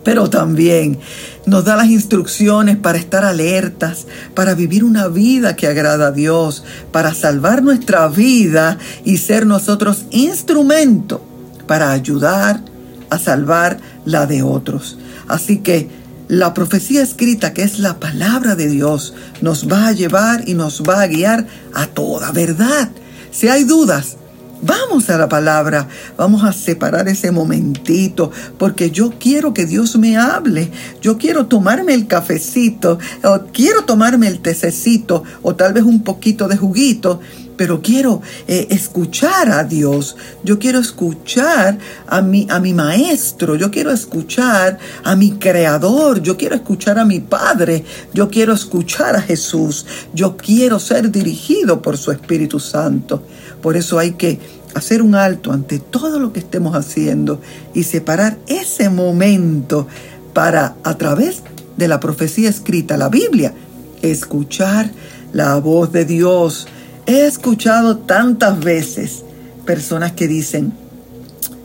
pero 0.08 0.30
también 0.30 1.00
nos 1.46 1.66
da 1.66 1.76
las 1.76 1.88
instrucciones 1.88 2.78
para 2.78 2.98
estar 2.98 3.26
alertas, 3.26 4.08
para 4.36 4.56
vivir 4.56 4.86
una 4.86 5.10
vida 5.10 5.58
que 5.58 5.68
agrada 5.68 6.08
a 6.08 6.12
Dios, 6.12 6.64
para 6.94 7.14
salvar 7.14 7.62
nuestra 7.62 8.08
vida 8.08 8.78
y 9.04 9.18
ser 9.18 9.46
nosotros 9.46 10.06
instrumento 10.12 11.22
para 11.68 11.92
ayudar 11.92 12.62
a 13.10 13.20
salvar 13.20 13.80
la 14.06 14.26
de 14.28 14.44
otros. 14.44 14.98
Así 15.28 15.58
que 15.58 15.90
la 16.30 16.54
profecía 16.54 17.04
escrita, 17.04 17.52
que 17.52 17.64
es 17.64 17.78
la 17.78 18.00
palabra 18.00 18.56
de 18.56 18.70
Dios, 18.70 19.14
nos 19.42 19.70
va 19.70 19.88
a 19.88 19.92
llevar 19.92 20.48
y 20.48 20.54
nos 20.54 20.84
va 20.84 21.02
a 21.02 21.08
guiar 21.08 21.48
a 21.74 21.86
toda 21.86 22.32
verdad. 22.32 22.92
Si 23.32 23.50
hay 23.50 23.66
dudas, 23.66 24.16
Vamos 24.62 25.10
a 25.12 25.18
la 25.20 25.30
palabra, 25.30 25.88
vamos 26.18 26.44
a 26.44 26.52
separar 26.52 27.08
ese 27.08 27.32
momentito, 27.32 28.32
porque 28.58 28.90
yo 28.90 29.14
quiero 29.20 29.54
que 29.54 29.68
Dios 29.68 29.98
me 29.98 30.18
hable, 30.18 30.72
yo 31.00 31.20
quiero 31.20 31.46
tomarme 31.46 31.94
el 31.94 32.08
cafecito, 32.08 32.98
o 33.24 33.42
quiero 33.54 33.84
tomarme 33.84 34.28
el 34.28 34.40
tececito, 34.40 35.24
o 35.44 35.56
tal 35.56 35.74
vez 35.74 35.84
un 35.84 36.04
poquito 36.04 36.48
de 36.48 36.58
juguito, 36.58 37.20
pero 37.58 37.82
quiero 37.82 38.22
eh, 38.48 38.68
escuchar 38.70 39.50
a 39.52 39.64
Dios, 39.64 40.16
yo 40.44 40.60
quiero 40.60 40.80
escuchar 40.80 41.78
a 42.08 42.22
mi, 42.22 42.48
a 42.50 42.60
mi 42.60 42.74
maestro, 42.74 43.56
yo 43.56 43.70
quiero 43.72 43.92
escuchar 43.92 44.78
a 45.04 45.16
mi 45.16 45.32
creador, 45.32 46.22
yo 46.22 46.38
quiero 46.38 46.56
escuchar 46.56 47.00
a 47.00 47.06
mi 47.06 47.20
Padre, 47.20 47.84
yo 48.14 48.30
quiero 48.30 48.54
escuchar 48.54 49.16
a 49.16 49.22
Jesús, 49.22 49.86
yo 50.14 50.38
quiero 50.38 50.80
ser 50.80 51.12
dirigido 51.12 51.82
por 51.82 51.98
su 51.98 52.12
Espíritu 52.12 52.60
Santo. 52.60 53.24
Por 53.62 53.78
eso 53.78 54.00
hay 54.00 54.12
que 54.12 54.40
hacer 54.74 55.02
un 55.02 55.16
alto 55.16 55.52
ante 55.52 55.80
todo 55.80 56.20
lo 56.20 56.34
que 56.34 56.40
estemos 56.40 56.76
haciendo 56.76 57.42
y 57.74 57.84
separar 57.84 58.38
ese 58.48 58.90
momento 58.90 59.88
para, 60.34 60.76
a 60.84 60.98
través 60.98 61.44
de 61.78 61.88
la 61.88 62.00
profecía 62.00 62.50
escrita, 62.50 62.98
la 62.98 63.10
Biblia, 63.10 63.54
escuchar 64.02 64.92
la 65.34 65.56
voz 65.58 65.92
de 65.92 66.06
Dios, 66.06 66.68
He 67.08 67.26
escuchado 67.26 68.00
tantas 68.00 68.60
veces 68.60 69.24
personas 69.66 70.12
que 70.12 70.28
dicen, 70.28 70.74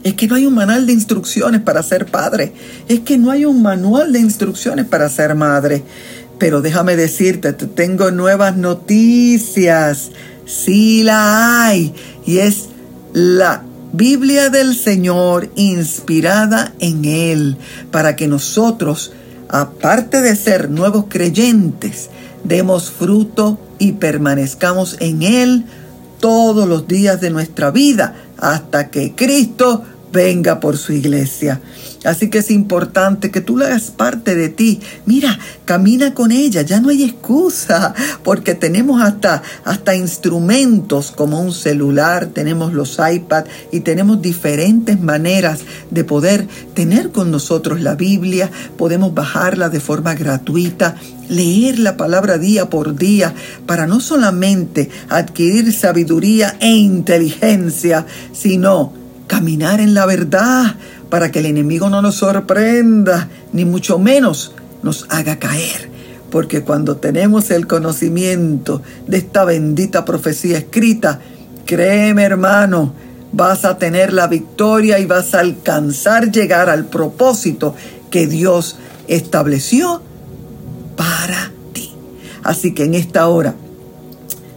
es 0.04 0.14
que 0.14 0.28
no 0.28 0.36
hay 0.36 0.46
un 0.46 0.54
manual 0.54 0.86
de 0.86 0.92
instrucciones 0.92 1.60
para 1.60 1.82
ser 1.82 2.06
padre, 2.06 2.52
es 2.86 3.00
que 3.00 3.18
no 3.18 3.32
hay 3.32 3.44
un 3.44 3.60
manual 3.60 4.12
de 4.12 4.20
instrucciones 4.20 4.86
para 4.86 5.08
ser 5.08 5.34
madre. 5.34 5.82
Pero 6.42 6.60
déjame 6.60 6.96
decirte, 6.96 7.52
te 7.52 7.68
tengo 7.68 8.10
nuevas 8.10 8.56
noticias. 8.56 10.10
Sí 10.44 11.04
la 11.04 11.68
hay. 11.68 11.94
Y 12.26 12.38
es 12.38 12.68
la 13.12 13.62
Biblia 13.92 14.50
del 14.50 14.74
Señor 14.74 15.50
inspirada 15.54 16.72
en 16.80 17.04
Él 17.04 17.58
para 17.92 18.16
que 18.16 18.26
nosotros, 18.26 19.12
aparte 19.48 20.20
de 20.20 20.34
ser 20.34 20.68
nuevos 20.68 21.04
creyentes, 21.08 22.10
demos 22.42 22.90
fruto 22.90 23.60
y 23.78 23.92
permanezcamos 23.92 24.96
en 24.98 25.22
Él 25.22 25.64
todos 26.18 26.68
los 26.68 26.88
días 26.88 27.20
de 27.20 27.30
nuestra 27.30 27.70
vida 27.70 28.16
hasta 28.36 28.90
que 28.90 29.14
Cristo 29.14 29.84
venga 30.12 30.60
por 30.60 30.76
su 30.76 30.92
iglesia. 30.92 31.60
Así 32.04 32.30
que 32.30 32.38
es 32.38 32.50
importante 32.50 33.30
que 33.30 33.40
tú 33.40 33.56
la 33.56 33.66
hagas 33.66 33.90
parte 33.90 34.34
de 34.34 34.48
ti. 34.48 34.80
Mira, 35.06 35.38
camina 35.64 36.14
con 36.14 36.32
ella, 36.32 36.62
ya 36.62 36.80
no 36.80 36.88
hay 36.88 37.04
excusa, 37.04 37.94
porque 38.24 38.54
tenemos 38.54 39.00
hasta, 39.02 39.42
hasta 39.64 39.94
instrumentos 39.94 41.12
como 41.12 41.40
un 41.40 41.52
celular, 41.52 42.26
tenemos 42.26 42.72
los 42.72 42.98
iPads 42.98 43.48
y 43.70 43.80
tenemos 43.80 44.20
diferentes 44.20 45.00
maneras 45.00 45.60
de 45.90 46.02
poder 46.02 46.48
tener 46.74 47.10
con 47.10 47.30
nosotros 47.30 47.80
la 47.80 47.94
Biblia, 47.94 48.50
podemos 48.76 49.14
bajarla 49.14 49.68
de 49.68 49.80
forma 49.80 50.14
gratuita, 50.14 50.96
leer 51.28 51.78
la 51.78 51.96
palabra 51.96 52.36
día 52.36 52.68
por 52.68 52.96
día 52.96 53.32
para 53.64 53.86
no 53.86 54.00
solamente 54.00 54.90
adquirir 55.08 55.72
sabiduría 55.72 56.56
e 56.60 56.68
inteligencia, 56.68 58.06
sino 58.32 59.01
caminar 59.32 59.80
en 59.80 59.94
la 59.94 60.04
verdad 60.04 60.76
para 61.08 61.32
que 61.32 61.38
el 61.38 61.46
enemigo 61.46 61.88
no 61.88 62.02
nos 62.02 62.16
sorprenda, 62.16 63.30
ni 63.54 63.64
mucho 63.64 63.98
menos 63.98 64.52
nos 64.82 65.06
haga 65.08 65.38
caer. 65.38 65.88
Porque 66.30 66.60
cuando 66.60 66.98
tenemos 66.98 67.50
el 67.50 67.66
conocimiento 67.66 68.82
de 69.06 69.16
esta 69.16 69.46
bendita 69.46 70.04
profecía 70.04 70.58
escrita, 70.58 71.18
créeme 71.64 72.24
hermano, 72.24 72.92
vas 73.32 73.64
a 73.64 73.78
tener 73.78 74.12
la 74.12 74.26
victoria 74.26 74.98
y 74.98 75.06
vas 75.06 75.34
a 75.34 75.40
alcanzar 75.40 76.30
llegar 76.30 76.68
al 76.68 76.84
propósito 76.84 77.74
que 78.10 78.26
Dios 78.26 78.76
estableció 79.08 80.02
para 80.94 81.52
ti. 81.72 81.90
Así 82.42 82.74
que 82.74 82.84
en 82.84 82.92
esta 82.92 83.26
hora, 83.28 83.54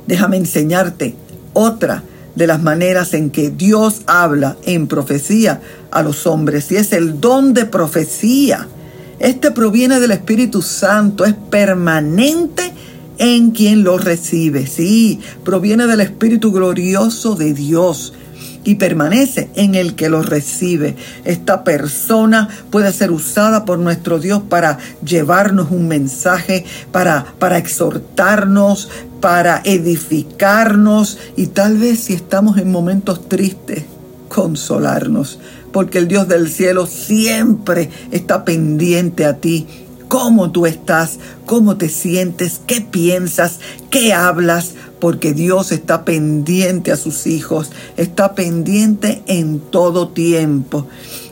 déjame 0.05 0.35
enseñarte 0.35 1.15
otra 1.53 2.03
de 2.35 2.47
las 2.47 2.61
maneras 2.61 3.13
en 3.13 3.29
que 3.29 3.49
Dios 3.49 4.01
habla 4.07 4.57
en 4.63 4.87
profecía 4.87 5.61
a 5.91 6.03
los 6.03 6.27
hombres 6.27 6.71
y 6.71 6.77
es 6.77 6.93
el 6.93 7.19
don 7.19 7.53
de 7.53 7.65
profecía. 7.65 8.67
Este 9.19 9.51
proviene 9.51 9.99
del 9.99 10.11
Espíritu 10.11 10.61
Santo, 10.61 11.25
es 11.25 11.33
permanente 11.49 12.73
en 13.17 13.51
quien 13.51 13.83
lo 13.83 13.97
recibe. 13.97 14.67
Sí, 14.67 15.19
proviene 15.43 15.87
del 15.87 16.01
Espíritu 16.01 16.51
glorioso 16.51 17.35
de 17.35 17.53
Dios 17.53 18.13
y 18.65 18.75
permanece 18.75 19.49
en 19.55 19.75
el 19.75 19.95
que 19.95 20.09
lo 20.09 20.21
recibe. 20.21 20.95
Esta 21.23 21.63
persona 21.63 22.49
puede 22.71 22.91
ser 22.91 23.11
usada 23.11 23.63
por 23.63 23.79
nuestro 23.79 24.19
Dios 24.19 24.41
para 24.49 24.79
llevarnos 25.05 25.71
un 25.71 25.87
mensaje, 25.87 26.65
para, 26.91 27.25
para 27.39 27.57
exhortarnos, 27.57 28.89
para 29.25 29.63
edificarnos 29.63 31.17
y 31.35 31.47
tal 31.47 31.79
vez 31.79 32.01
si 32.01 32.13
estamos 32.13 32.59
en 32.59 32.71
momentos 32.71 33.27
tristes, 33.27 33.83
consolarnos, 34.29 35.39
porque 35.71 35.97
el 35.97 36.07
Dios 36.07 36.27
del 36.27 36.47
cielo 36.47 36.85
siempre 36.85 37.89
está 38.11 38.45
pendiente 38.45 39.25
a 39.25 39.37
ti. 39.37 39.65
Cómo 40.09 40.51
tú 40.51 40.67
estás, 40.67 41.17
cómo 41.47 41.75
te 41.75 41.89
sientes, 41.89 42.61
qué 42.67 42.81
piensas, 42.81 43.61
qué 43.89 44.13
hablas, 44.13 44.75
porque 44.99 45.33
Dios 45.33 45.71
está 45.71 46.05
pendiente 46.05 46.91
a 46.91 46.95
sus 46.95 47.25
hijos, 47.25 47.71
está 47.97 48.35
pendiente 48.35 49.23
en 49.25 49.59
todo 49.59 50.09
tiempo. 50.09 50.85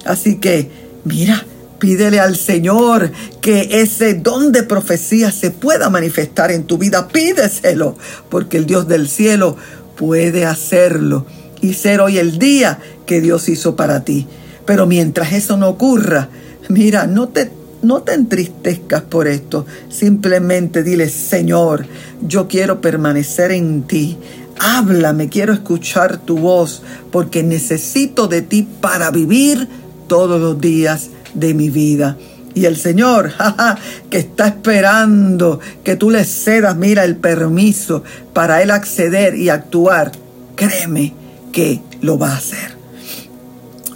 Así 0.04 0.38
que, 0.38 0.72
mira, 1.04 1.46
pídele 1.84 2.22
al 2.22 2.38
Señor 2.38 3.12
que 3.42 3.82
ese 3.82 4.14
don 4.14 4.54
de 4.54 4.64
profecía 4.64 5.34
se 5.34 5.52
pueda 5.52 5.90
manifestar 5.90 6.50
en 6.50 6.64
tu 6.64 6.78
vida. 6.78 7.10
Pídeselo, 7.10 7.98
porque 8.30 8.56
el 8.56 8.66
Dios 8.66 8.88
del 8.88 9.10
cielo 9.10 9.58
puede 9.98 10.46
hacerlo 10.46 11.26
y 11.60 11.74
ser 11.74 12.00
hoy 12.00 12.20
el 12.20 12.40
día 12.40 12.80
que 13.06 13.20
Dios 13.20 13.50
hizo 13.50 13.76
para 13.76 14.06
ti. 14.06 14.28
Pero 14.66 14.88
mientras 14.88 15.34
eso 15.34 15.58
no 15.58 15.68
ocurra, 15.68 16.30
mira, 16.70 17.06
no 17.06 17.28
te, 17.28 17.52
no 17.82 18.02
te 18.02 18.14
entristezcas 18.14 19.02
por 19.02 19.28
esto. 19.28 19.66
Simplemente 19.90 20.84
dile, 20.84 21.10
Señor, 21.10 21.86
yo 22.22 22.48
quiero 22.48 22.80
permanecer 22.80 23.52
en 23.52 23.84
ti. 23.84 24.18
Háblame, 24.58 25.28
quiero 25.28 25.52
escuchar 25.52 26.16
tu 26.16 26.38
voz, 26.38 26.82
porque 27.12 27.44
necesito 27.44 28.30
de 28.30 28.42
ti 28.42 28.66
para 28.80 29.12
vivir 29.12 29.68
todos 30.08 30.40
los 30.40 30.62
días 30.62 31.10
de 31.34 31.54
mi 31.54 31.70
vida. 31.70 32.18
Y 32.56 32.66
el 32.66 32.78
Señor, 32.78 33.30
jaja, 33.38 33.78
que 34.10 34.18
está 34.20 34.48
esperando 34.48 35.60
que 35.84 35.96
tú 35.96 36.10
le 36.10 36.24
cedas, 36.26 36.76
mira, 36.76 37.04
el 37.04 37.16
permiso 37.16 38.04
para 38.34 38.62
Él 38.62 38.72
acceder 38.72 39.36
y 39.36 39.50
actuar, 39.50 40.12
créeme 40.56 41.14
que 41.52 41.82
lo 42.02 42.18
va 42.18 42.32
a 42.32 42.38
hacer. 42.38 42.74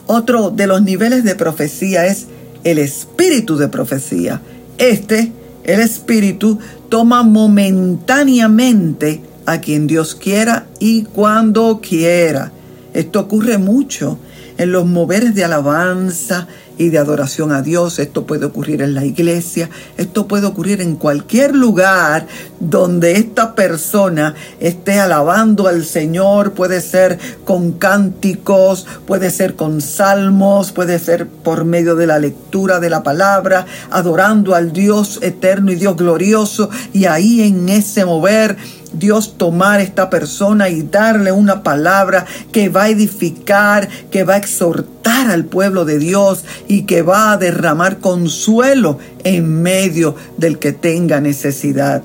Otro 0.06 0.52
de 0.52 0.68
los 0.68 0.82
niveles 0.82 1.24
de 1.24 1.36
profecía 1.36 2.06
es 2.06 2.28
el 2.64 2.80
espíritu 2.80 3.58
de 3.58 3.68
profecía. 3.68 4.42
Este, 4.78 5.32
el 5.64 5.82
espíritu, 5.82 6.60
toma 6.90 7.24
momentáneamente 7.24 9.22
a 9.46 9.60
quien 9.60 9.88
Dios 9.88 10.16
quiera 10.16 10.68
y 10.80 11.04
cuando 11.04 11.82
quiera. 11.82 12.52
Esto 12.94 13.20
ocurre 13.22 13.58
mucho 13.58 14.18
en 14.58 14.72
los 14.72 14.86
moveres 14.86 15.36
de 15.36 15.44
alabanza, 15.44 16.48
y 16.78 16.90
de 16.90 16.98
adoración 16.98 17.52
a 17.52 17.62
Dios. 17.62 18.00
Esto 18.00 18.26
puede 18.26 18.46
ocurrir 18.46 18.82
en 18.82 18.94
la 18.94 19.06
iglesia, 19.06 19.70
esto 19.98 20.28
puede 20.28 20.46
ocurrir 20.46 20.82
en 20.82 20.96
cualquier 20.96 21.56
lugar 21.56 22.28
donde 22.60 23.14
esta 23.14 23.56
persona 23.56 24.36
esté 24.60 25.00
alabando 25.00 25.68
al 25.68 25.86
Señor. 25.86 26.54
Puede 26.54 26.82
ser 26.82 27.20
con 27.46 27.74
cánticos, 27.74 28.86
puede 29.06 29.30
ser 29.30 29.56
con 29.56 29.82
salmos, 29.82 30.72
puede 30.72 31.00
ser 31.00 31.28
por 31.28 31.66
medio 31.66 31.96
de 31.96 32.08
la 32.08 32.20
lectura 32.20 32.80
de 32.80 32.90
la 32.90 33.04
palabra, 33.04 33.66
adorando 33.92 34.56
al 34.56 34.74
Dios 34.74 35.20
eterno 35.22 35.72
y 35.72 35.76
Dios 35.76 35.96
glorioso. 35.96 36.70
Y 36.94 37.06
ahí 37.06 37.42
en 37.42 37.70
ese 37.70 38.06
mover 38.06 38.58
Dios 38.94 39.38
tomar 39.38 39.80
esta 39.80 40.10
persona 40.10 40.70
y 40.70 40.84
darle 40.84 41.32
una 41.32 41.64
palabra 41.64 42.26
que 42.52 42.70
va 42.70 42.84
a 42.84 42.90
edificar, 42.90 43.88
que 44.12 44.24
va 44.24 44.36
a 44.36 44.38
exhortar 44.38 45.30
al 45.30 45.46
pueblo 45.46 45.86
de 45.86 46.00
Dios 46.00 46.44
y 46.68 46.84
que 46.84 47.02
va 47.02 47.32
a 47.32 47.38
derramar 47.38 48.00
consuelo 48.00 49.00
en 49.24 49.62
medio 49.62 50.16
del 50.38 50.60
que 50.60 50.72
tenga 50.72 51.22
necesidad. 51.22 52.04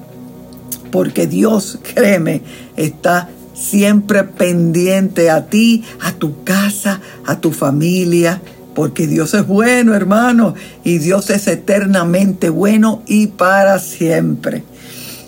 Porque 0.90 1.26
Dios, 1.26 1.78
créeme, 1.94 2.42
está 2.76 3.28
siempre 3.54 4.24
pendiente 4.24 5.30
a 5.30 5.46
ti, 5.46 5.84
a 6.00 6.12
tu 6.12 6.42
casa, 6.44 7.00
a 7.26 7.40
tu 7.40 7.52
familia, 7.52 8.40
porque 8.74 9.06
Dios 9.06 9.34
es 9.34 9.46
bueno, 9.46 9.94
hermano, 9.94 10.54
y 10.84 10.98
Dios 10.98 11.30
es 11.30 11.46
eternamente 11.46 12.48
bueno 12.48 13.02
y 13.06 13.28
para 13.28 13.78
siempre. 13.78 14.64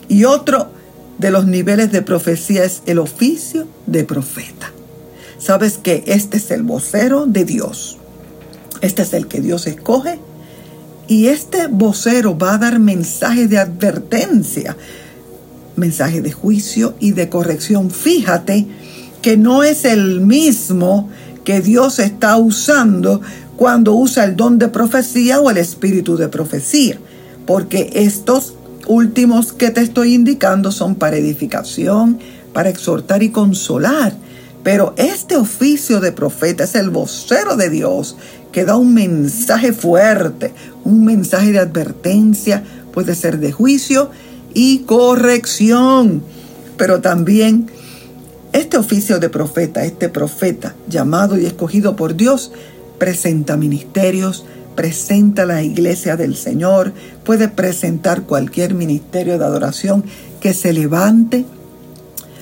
Y 0.08 0.24
otro 0.24 0.73
de 1.18 1.30
los 1.30 1.46
niveles 1.46 1.92
de 1.92 2.02
profecía 2.02 2.64
es 2.64 2.82
el 2.86 2.98
oficio 2.98 3.66
de 3.86 4.04
profeta. 4.04 4.72
Sabes 5.38 5.78
que 5.78 6.04
este 6.06 6.38
es 6.38 6.50
el 6.50 6.62
vocero 6.62 7.26
de 7.26 7.44
Dios. 7.44 7.98
Este 8.80 9.02
es 9.02 9.12
el 9.12 9.26
que 9.26 9.40
Dios 9.40 9.66
escoge. 9.66 10.18
Y 11.06 11.26
este 11.26 11.66
vocero 11.66 12.36
va 12.36 12.54
a 12.54 12.58
dar 12.58 12.78
mensajes 12.78 13.50
de 13.50 13.58
advertencia, 13.58 14.76
mensajes 15.76 16.22
de 16.22 16.32
juicio 16.32 16.94
y 16.98 17.12
de 17.12 17.28
corrección. 17.28 17.90
Fíjate 17.90 18.66
que 19.20 19.36
no 19.36 19.62
es 19.62 19.84
el 19.84 20.20
mismo 20.20 21.10
que 21.44 21.60
Dios 21.60 21.98
está 21.98 22.36
usando 22.38 23.20
cuando 23.56 23.94
usa 23.94 24.24
el 24.24 24.36
don 24.36 24.58
de 24.58 24.68
profecía 24.68 25.40
o 25.40 25.50
el 25.50 25.58
espíritu 25.58 26.16
de 26.16 26.28
profecía, 26.28 26.98
porque 27.46 27.90
estos 27.94 28.54
últimos 28.86 29.52
que 29.52 29.70
te 29.70 29.80
estoy 29.80 30.14
indicando 30.14 30.72
son 30.72 30.94
para 30.94 31.16
edificación, 31.16 32.18
para 32.52 32.70
exhortar 32.70 33.22
y 33.22 33.30
consolar. 33.30 34.14
Pero 34.62 34.94
este 34.96 35.36
oficio 35.36 36.00
de 36.00 36.12
profeta 36.12 36.64
es 36.64 36.74
el 36.74 36.90
vocero 36.90 37.56
de 37.56 37.68
Dios 37.68 38.16
que 38.50 38.64
da 38.64 38.76
un 38.76 38.94
mensaje 38.94 39.72
fuerte, 39.72 40.54
un 40.84 41.04
mensaje 41.04 41.52
de 41.52 41.58
advertencia, 41.58 42.62
puede 42.92 43.14
ser 43.14 43.38
de 43.38 43.52
juicio 43.52 44.10
y 44.54 44.80
corrección. 44.80 46.22
Pero 46.76 47.00
también 47.00 47.66
este 48.52 48.78
oficio 48.78 49.18
de 49.18 49.28
profeta, 49.28 49.84
este 49.84 50.08
profeta 50.08 50.76
llamado 50.88 51.36
y 51.36 51.44
escogido 51.44 51.96
por 51.96 52.16
Dios, 52.16 52.52
presenta 52.98 53.56
ministerios, 53.56 54.44
presenta 54.74 55.46
la 55.46 55.62
iglesia 55.62 56.16
del 56.16 56.36
Señor, 56.36 56.92
puede 57.24 57.48
presentar 57.48 58.22
cualquier 58.22 58.74
ministerio 58.74 59.38
de 59.38 59.44
adoración 59.44 60.04
que 60.40 60.54
se 60.54 60.72
levante 60.72 61.44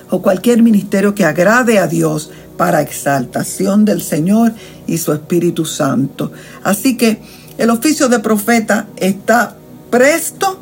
o 0.09 0.21
cualquier 0.21 0.61
ministerio 0.61 1.15
que 1.15 1.25
agrade 1.25 1.79
a 1.79 1.87
Dios 1.87 2.31
para 2.57 2.81
exaltación 2.81 3.85
del 3.85 4.01
Señor 4.01 4.53
y 4.87 4.97
su 4.97 5.13
Espíritu 5.13 5.65
Santo. 5.65 6.31
Así 6.63 6.97
que 6.97 7.19
el 7.57 7.69
oficio 7.69 8.09
de 8.09 8.19
profeta 8.19 8.87
está 8.97 9.55
presto 9.89 10.59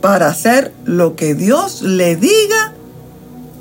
para 0.00 0.28
hacer 0.28 0.72
lo 0.84 1.16
que 1.16 1.34
Dios 1.34 1.82
le 1.82 2.16
diga 2.16 2.74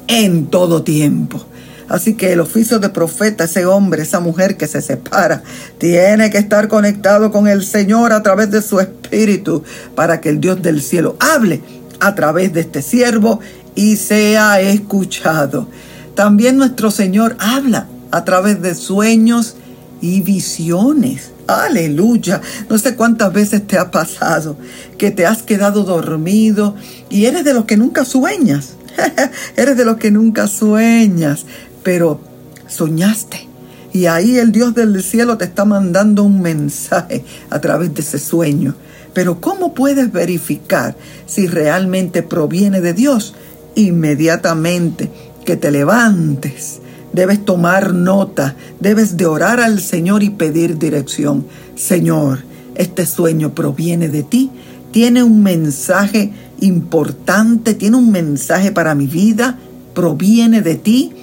en 0.08 0.48
todo 0.48 0.84
tiempo. 0.84 1.46
Así 1.92 2.14
que 2.14 2.32
el 2.32 2.40
oficio 2.40 2.80
de 2.80 2.88
profeta, 2.88 3.44
ese 3.44 3.66
hombre, 3.66 4.04
esa 4.04 4.22
mujer 4.22 4.56
que 4.56 4.66
se 4.66 4.82
separa, 4.82 5.44
tiene 5.78 6.30
que 6.30 6.38
estar 6.38 6.70
conectado 6.70 7.34
con 7.34 7.50
el 7.50 7.66
Señor 7.66 8.14
a 8.14 8.24
través 8.24 8.50
de 8.50 8.62
su 8.62 8.80
espíritu 8.80 9.62
para 9.94 10.22
que 10.22 10.30
el 10.30 10.40
Dios 10.40 10.62
del 10.62 10.82
cielo 10.82 11.18
hable 11.20 11.62
a 12.00 12.16
través 12.16 12.54
de 12.54 12.62
este 12.62 12.82
siervo 12.82 13.42
y 13.76 13.98
sea 13.98 14.62
escuchado. 14.62 15.68
También 16.16 16.56
nuestro 16.56 16.92
Señor 16.92 17.36
habla 17.40 17.88
a 18.12 18.24
través 18.24 18.62
de 18.62 18.74
sueños 18.74 19.58
y 20.00 20.22
visiones. 20.22 21.32
Aleluya. 21.46 22.40
No 22.70 22.78
sé 22.78 22.96
cuántas 22.96 23.34
veces 23.34 23.68
te 23.68 23.78
ha 23.78 23.92
pasado 23.92 24.56
que 24.98 25.12
te 25.12 25.26
has 25.26 25.44
quedado 25.44 25.84
dormido 25.84 26.74
y 27.10 27.26
eres 27.26 27.44
de 27.44 27.54
los 27.54 27.66
que 27.66 27.76
nunca 27.76 28.06
sueñas. 28.06 28.78
eres 29.58 29.76
de 29.76 29.86
los 29.86 29.98
que 29.98 30.12
nunca 30.12 30.48
sueñas 30.48 31.46
pero 31.84 32.20
soñaste. 32.68 33.48
Y 33.94 34.06
ahí 34.06 34.38
el 34.38 34.52
Dios 34.52 34.74
del 34.74 35.04
cielo 35.04 35.38
te 35.38 35.46
está 35.46 35.66
mandando 35.66 36.24
un 36.24 36.42
mensaje 36.42 37.26
a 37.50 37.60
través 37.60 37.94
de 37.94 38.02
ese 38.02 38.20
sueño. 38.20 38.76
Pero 39.14 39.42
¿cómo 39.42 39.74
puedes 39.74 40.12
verificar 40.12 40.96
si 41.26 41.48
realmente 41.48 42.24
proviene 42.24 42.80
de 42.80 42.94
Dios? 42.94 43.36
Inmediatamente 43.76 45.12
que 45.46 45.58
te 45.58 45.72
levantes, 45.72 46.80
debes 47.14 47.44
tomar 47.44 47.94
nota, 47.94 48.56
debes 48.80 49.18
de 49.18 49.26
orar 49.26 49.60
al 49.60 49.82
Señor 49.82 50.24
y 50.24 50.30
pedir 50.30 50.78
dirección. 50.78 51.46
Señor, 51.76 52.44
este 52.76 53.06
sueño 53.06 53.54
proviene 53.54 54.08
de 54.08 54.24
ti, 54.24 54.52
tiene 54.92 55.24
un 55.24 55.44
mensaje 55.44 56.32
importante, 56.62 57.74
tiene 57.74 57.98
un 57.98 58.12
mensaje 58.12 58.72
para 58.72 58.96
mi 58.96 59.08
vida, 59.08 59.58
proviene 59.94 60.62
de 60.62 60.76
ti 60.76 61.14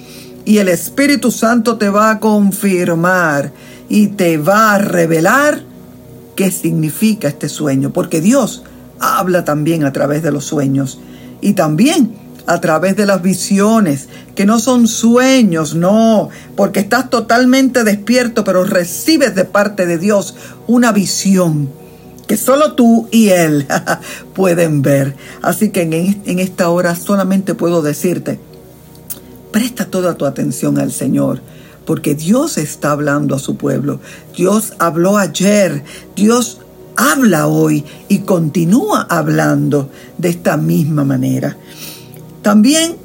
y 0.45 0.57
el 0.57 0.69
Espíritu 0.69 1.31
Santo 1.31 1.77
te 1.77 1.89
va 1.89 2.11
a 2.11 2.19
confirmar 2.19 3.51
y 3.87 4.07
te 4.07 4.37
va 4.37 4.75
a 4.75 4.77
revelar 4.77 5.61
qué 6.35 6.51
significa 6.51 7.27
este 7.27 7.49
sueño, 7.49 7.91
porque 7.91 8.21
Dios 8.21 8.63
habla 8.99 9.45
también 9.45 9.83
a 9.83 9.93
través 9.93 10.23
de 10.23 10.31
los 10.31 10.45
sueños 10.45 10.99
y 11.41 11.53
también 11.53 12.13
a 12.45 12.59
través 12.61 12.95
de 12.95 13.05
las 13.05 13.21
visiones, 13.21 14.09
que 14.33 14.45
no 14.47 14.59
son 14.59 14.87
sueños, 14.87 15.75
no, 15.75 16.29
porque 16.55 16.79
estás 16.79 17.09
totalmente 17.11 17.83
despierto, 17.83 18.43
pero 18.43 18.63
recibes 18.63 19.35
de 19.35 19.45
parte 19.45 19.85
de 19.85 19.99
Dios 19.99 20.35
una 20.65 20.91
visión 20.91 21.69
que 22.29 22.37
solo 22.37 22.73
tú 22.73 23.07
y 23.11 23.29
Él 23.29 23.67
pueden 24.35 24.81
ver. 24.81 25.15
Así 25.41 25.69
que 25.69 25.81
en, 25.81 26.39
esta 26.39 26.69
hora 26.69 26.95
solamente 26.95 27.55
puedo 27.55 27.81
decirte, 27.81 28.39
Presta 29.51 29.85
toda 29.85 30.15
tu 30.15 30.25
atención 30.25 30.77
al 30.77 30.91
Señor, 30.91 31.41
porque 31.85 32.13
Dios 32.13 32.57
está 32.57 32.91
hablando 32.91 33.35
a 33.35 33.39
su 33.39 33.55
pueblo. 33.55 33.99
Dios 34.35 34.73
habló 34.77 35.17
ayer, 35.17 35.83
Dios 36.15 36.59
habla 36.95 37.47
hoy 37.47 37.83
y 38.09 38.19
continúa 38.19 39.07
hablando 39.09 39.89
de 40.17 40.29
esta 40.29 40.57
misma 40.57 41.03
manera. 41.03 41.57
También, 42.43 42.95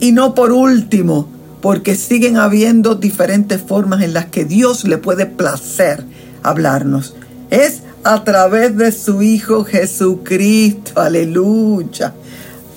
y 0.00 0.12
no 0.12 0.34
por 0.34 0.50
último, 0.50 1.28
porque 1.60 1.94
siguen 1.94 2.36
habiendo 2.36 2.96
diferentes 2.96 3.62
formas 3.62 4.02
en 4.02 4.14
las 4.14 4.26
que 4.26 4.44
Dios 4.44 4.84
le 4.84 4.98
puede 4.98 5.26
placer 5.26 6.04
hablarnos. 6.42 7.14
Es 7.50 7.82
a 8.02 8.24
través 8.24 8.76
de 8.76 8.92
su 8.92 9.22
Hijo 9.22 9.64
Jesucristo, 9.64 11.00
aleluya. 11.00 12.14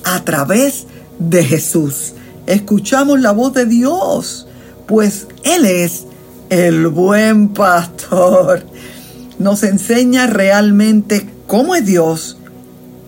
A 0.04 0.24
través 0.24 0.86
de 1.20 1.44
Jesús 1.44 2.14
escuchamos 2.48 3.22
la 3.22 3.32
voz 3.32 3.54
de 3.54 3.66
Dios, 3.66 4.48
pues 4.88 5.28
Él 5.44 5.66
es 5.66 6.06
el 6.50 6.88
buen 6.88 7.50
pastor. 7.50 8.64
Nos 9.38 9.64
enseña 9.64 10.26
realmente 10.26 11.30
cómo 11.46 11.76
es 11.76 11.86
Dios 11.86 12.38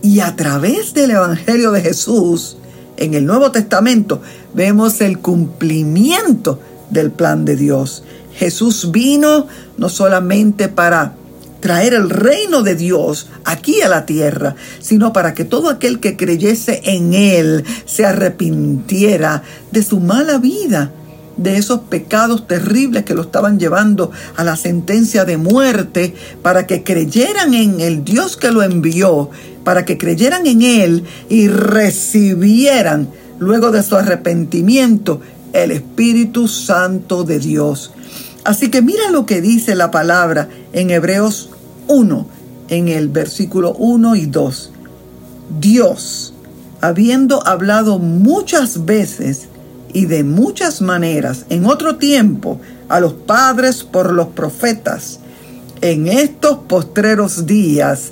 y 0.01 0.19
a 0.19 0.35
través 0.35 0.93
del 0.93 1.11
Evangelio 1.11 1.71
de 1.71 1.81
Jesús 1.81 2.57
en 2.97 3.13
el 3.13 3.25
Nuevo 3.25 3.51
Testamento 3.51 4.21
vemos 4.53 5.01
el 5.01 5.19
cumplimiento 5.19 6.59
del 6.89 7.11
plan 7.11 7.45
de 7.45 7.55
Dios. 7.55 8.03
Jesús 8.33 8.91
vino 8.91 9.47
no 9.77 9.89
solamente 9.89 10.67
para 10.67 11.13
traer 11.59 11.93
el 11.93 12.09
reino 12.09 12.63
de 12.63 12.75
Dios 12.75 13.27
aquí 13.45 13.81
a 13.81 13.89
la 13.89 14.05
tierra, 14.05 14.55
sino 14.79 15.13
para 15.13 15.33
que 15.33 15.45
todo 15.45 15.69
aquel 15.69 15.99
que 15.99 16.15
creyese 16.15 16.81
en 16.85 17.13
Él 17.13 17.65
se 17.85 18.05
arrepintiera 18.05 19.43
de 19.71 19.83
su 19.83 19.99
mala 19.99 20.37
vida, 20.37 20.91
de 21.37 21.57
esos 21.57 21.81
pecados 21.81 22.47
terribles 22.47 23.05
que 23.05 23.13
lo 23.13 23.21
estaban 23.21 23.59
llevando 23.59 24.11
a 24.35 24.43
la 24.43 24.57
sentencia 24.57 25.25
de 25.25 25.37
muerte, 25.37 26.13
para 26.41 26.67
que 26.67 26.83
creyeran 26.83 27.53
en 27.53 27.79
el 27.79 28.03
Dios 28.03 28.37
que 28.37 28.51
lo 28.51 28.61
envió, 28.61 29.29
para 29.63 29.85
que 29.85 29.97
creyeran 29.97 30.47
en 30.47 30.61
Él 30.61 31.03
y 31.29 31.47
recibieran 31.47 33.09
luego 33.39 33.71
de 33.71 33.83
su 33.83 33.95
arrepentimiento 33.95 35.21
el 35.53 35.71
Espíritu 35.71 36.47
Santo 36.47 37.23
de 37.23 37.39
Dios. 37.39 37.91
Así 38.43 38.69
que 38.69 38.81
mira 38.81 39.11
lo 39.11 39.25
que 39.25 39.41
dice 39.41 39.75
la 39.75 39.91
palabra 39.91 40.49
en 40.73 40.91
Hebreos 40.91 41.49
1, 41.87 42.27
en 42.69 42.87
el 42.87 43.09
versículo 43.09 43.73
1 43.73 44.15
y 44.15 44.25
2. 44.25 44.71
Dios, 45.59 46.33
habiendo 46.81 47.45
hablado 47.45 47.99
muchas 47.99 48.85
veces 48.85 49.47
y 49.91 50.05
de 50.05 50.23
muchas 50.23 50.81
maneras 50.81 51.45
en 51.49 51.65
otro 51.65 51.97
tiempo 51.97 52.61
a 52.87 52.99
los 52.99 53.13
padres 53.13 53.83
por 53.83 54.13
los 54.13 54.27
profetas, 54.27 55.19
en 55.81 56.07
estos 56.07 56.59
postreros 56.67 57.45
días 57.45 58.11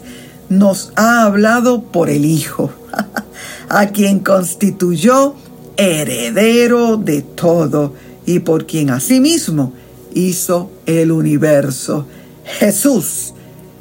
nos 0.49 0.91
ha 0.95 1.23
hablado 1.23 1.83
por 1.83 2.09
el 2.09 2.25
Hijo, 2.25 2.71
a 3.69 3.87
quien 3.87 4.19
constituyó 4.19 5.35
heredero 5.77 6.97
de 6.97 7.21
todo 7.21 7.93
y 8.25 8.39
por 8.39 8.65
quien 8.65 8.89
asimismo 8.89 9.73
hizo 10.17 10.71
el 10.85 11.11
universo. 11.11 12.07
Jesús, 12.43 13.33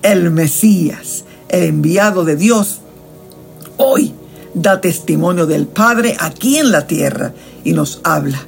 el 0.03 0.31
Mesías, 0.31 1.25
el 1.49 1.65
enviado 1.65 2.25
de 2.25 2.37
Dios, 2.37 2.81
hoy 3.79 4.13
da 4.55 4.81
testimonio 4.81 5.47
del 5.47 5.67
Padre 5.67 6.17
aquí 6.19 6.59
en 6.59 6.73
la 6.73 6.87
tierra 6.87 7.33
y 7.65 7.73
nos 7.73 8.01
habla 8.05 8.41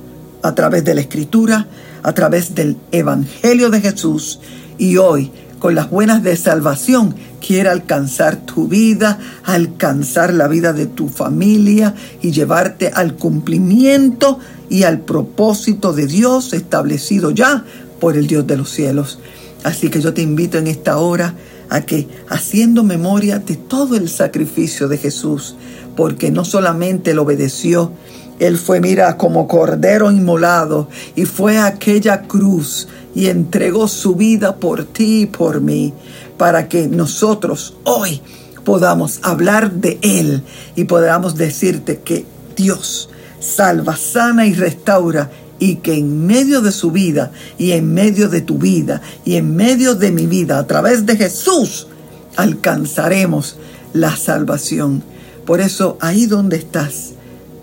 a 0.43 0.55
través 0.55 0.85
de 0.85 0.95
la 0.95 1.01
Escritura, 1.01 1.67
a 2.03 2.13
través 2.13 2.55
del 2.55 2.77
Evangelio 2.93 3.71
de 3.71 3.81
Jesús 3.81 4.41
y 4.77 4.97
hoy 4.97 5.33
con 5.59 5.75
las 5.75 5.91
buenas 5.91 6.23
de 6.23 6.37
salvación 6.37 7.17
quiere 7.45 7.69
alcanzar 7.69 8.37
tu 8.37 8.69
vida, 8.69 9.19
alcanzar 9.45 10.33
la 10.33 10.47
vida 10.47 10.73
de 10.73 10.87
tu 10.87 11.09
familia 11.09 11.95
y 12.23 12.31
llevarte 12.31 12.91
al 12.95 13.15
cumplimiento 13.15 14.39
y 14.69 14.85
al 14.85 15.01
propósito 15.01 15.93
de 15.93 16.07
Dios 16.07 16.53
establecido 16.53 17.31
ya 17.31 17.65
por 18.01 18.17
el 18.17 18.27
Dios 18.27 18.47
de 18.47 18.57
los 18.57 18.71
cielos. 18.71 19.19
Así 19.65 19.91
que 19.91 20.01
yo 20.01 20.15
te 20.15 20.23
invito 20.23 20.59
en 20.59 20.67
esta 20.67 20.99
hora 20.99 21.35
a 21.69 21.83
que, 21.83 22.09
haciendo 22.29 22.83
memoria 22.83 23.39
de 23.39 23.57
todo 23.57 23.97
el 23.97 24.09
sacrificio 24.09 24.89
de 24.89 24.99
Jesús, 24.99 25.57
porque 25.97 26.31
no 26.31 26.45
solamente 26.45 27.13
lo 27.13 27.23
obedeció, 27.23 27.93
él 28.39 28.57
fue, 28.57 28.81
mira, 28.81 29.17
como 29.17 29.49
cordero 29.49 30.13
inmolado 30.13 30.89
y 31.17 31.25
fue 31.25 31.59
a 31.59 31.67
aquella 31.67 32.23
cruz 32.23 32.87
y 33.15 33.27
entregó 33.27 33.89
su 33.89 34.15
vida 34.15 34.57
por 34.57 34.85
ti 34.85 35.23
y 35.23 35.27
por 35.27 35.61
mí, 35.61 35.93
para 36.37 36.69
que 36.69 36.87
nosotros 36.87 37.77
hoy 37.83 38.23
podamos 38.65 39.19
hablar 39.23 39.73
de 39.73 39.99
Él 40.03 40.43
y 40.77 40.85
podamos 40.85 41.35
decirte 41.35 41.99
que 41.99 42.27
Dios 42.55 43.11
salva, 43.41 43.97
sana 43.97 44.47
y 44.47 44.55
restaura 44.55 45.31
y 45.59 45.77
que 45.77 45.95
en 45.95 46.27
medio 46.27 46.61
de 46.61 46.73
su 46.73 46.91
vida 46.91 47.33
y 47.59 47.73
en 47.73 47.93
medio 47.93 48.29
de 48.29 48.41
tu 48.41 48.59
vida 48.59 49.03
y 49.25 49.35
en 49.35 49.57
medio 49.57 49.95
de 49.95 50.13
mi 50.13 50.27
vida, 50.27 50.59
a 50.59 50.67
través 50.67 51.07
de 51.07 51.17
Jesús, 51.17 51.89
alcanzaremos 52.37 53.57
la 53.93 54.17
salvación. 54.17 55.03
Por 55.45 55.61
eso, 55.61 55.99
ahí 56.01 56.27
donde 56.27 56.57
estás, 56.57 57.13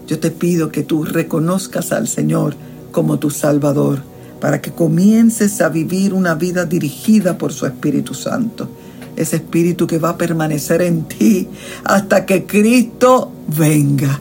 yo 0.07 0.19
te 0.19 0.31
pido 0.31 0.71
que 0.71 0.83
tú 0.83 1.03
reconozcas 1.03 1.91
al 1.91 2.07
Señor 2.07 2.55
como 2.91 3.19
tu 3.19 3.29
Salvador, 3.29 4.01
para 4.39 4.61
que 4.61 4.71
comiences 4.71 5.61
a 5.61 5.69
vivir 5.69 6.13
una 6.13 6.35
vida 6.35 6.65
dirigida 6.65 7.37
por 7.37 7.53
su 7.53 7.65
Espíritu 7.65 8.13
Santo. 8.13 8.67
Ese 9.15 9.37
Espíritu 9.37 9.87
que 9.87 9.97
va 9.97 10.09
a 10.09 10.17
permanecer 10.17 10.81
en 10.81 11.03
ti 11.05 11.47
hasta 11.83 12.25
que 12.25 12.45
Cristo 12.45 13.31
venga. 13.57 14.19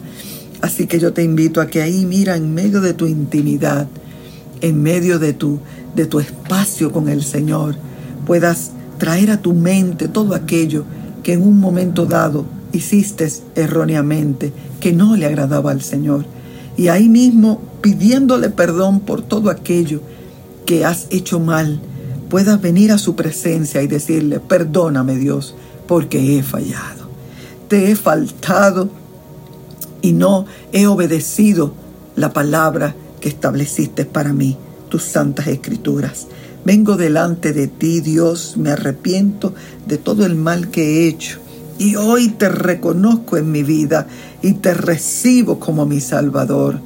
Así 0.64 0.86
que 0.86 0.98
yo 0.98 1.12
te 1.12 1.22
invito 1.22 1.60
a 1.60 1.66
que 1.66 1.82
ahí, 1.82 2.06
mira, 2.06 2.36
en 2.36 2.54
medio 2.54 2.80
de 2.80 2.94
tu 2.94 3.06
intimidad, 3.06 3.86
en 4.62 4.82
medio 4.82 5.18
de 5.18 5.34
tu, 5.34 5.58
de 5.94 6.06
tu 6.06 6.20
espacio 6.20 6.90
con 6.90 7.10
el 7.10 7.22
Señor, 7.22 7.76
puedas 8.26 8.70
traer 8.96 9.30
a 9.30 9.42
tu 9.42 9.52
mente 9.52 10.08
todo 10.08 10.34
aquello 10.34 10.86
que 11.22 11.34
en 11.34 11.42
un 11.42 11.60
momento 11.60 12.06
dado 12.06 12.46
hiciste 12.72 13.30
erróneamente, 13.54 14.54
que 14.80 14.94
no 14.94 15.16
le 15.16 15.26
agradaba 15.26 15.70
al 15.70 15.82
Señor. 15.82 16.24
Y 16.78 16.88
ahí 16.88 17.10
mismo, 17.10 17.60
pidiéndole 17.82 18.48
perdón 18.48 19.00
por 19.00 19.20
todo 19.20 19.50
aquello 19.50 20.00
que 20.64 20.86
has 20.86 21.08
hecho 21.10 21.40
mal, 21.40 21.78
puedas 22.30 22.58
venir 22.58 22.90
a 22.90 22.96
su 22.96 23.14
presencia 23.14 23.82
y 23.82 23.86
decirle, 23.86 24.40
perdóname 24.40 25.16
Dios, 25.16 25.54
porque 25.86 26.38
he 26.38 26.42
fallado. 26.42 27.04
Te 27.68 27.90
he 27.90 27.96
faltado 27.96 29.03
y 30.04 30.12
no 30.12 30.44
he 30.74 30.86
obedecido 30.86 31.72
la 32.14 32.34
palabra 32.34 32.94
que 33.22 33.30
estableciste 33.30 34.04
para 34.04 34.34
mí, 34.34 34.58
tus 34.90 35.02
santas 35.02 35.46
escrituras. 35.46 36.26
Vengo 36.62 36.98
delante 36.98 37.54
de 37.54 37.68
ti, 37.68 38.02
Dios, 38.02 38.58
me 38.58 38.70
arrepiento 38.70 39.54
de 39.86 39.96
todo 39.96 40.26
el 40.26 40.34
mal 40.34 40.68
que 40.68 40.82
he 40.82 41.08
hecho 41.08 41.40
y 41.78 41.96
hoy 41.96 42.28
te 42.28 42.50
reconozco 42.50 43.38
en 43.38 43.50
mi 43.50 43.62
vida 43.62 44.06
y 44.42 44.52
te 44.52 44.74
recibo 44.74 45.58
como 45.58 45.86
mi 45.86 46.02
Salvador. 46.02 46.80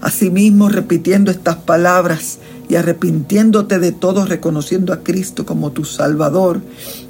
Asimismo, 0.00 0.68
repitiendo 0.68 1.32
estas 1.32 1.56
palabras 1.56 2.38
y 2.68 2.76
arrepintiéndote 2.76 3.80
de 3.80 3.90
todo, 3.90 4.24
reconociendo 4.24 4.92
a 4.92 5.02
Cristo 5.02 5.44
como 5.44 5.72
tu 5.72 5.84
Salvador, 5.84 6.60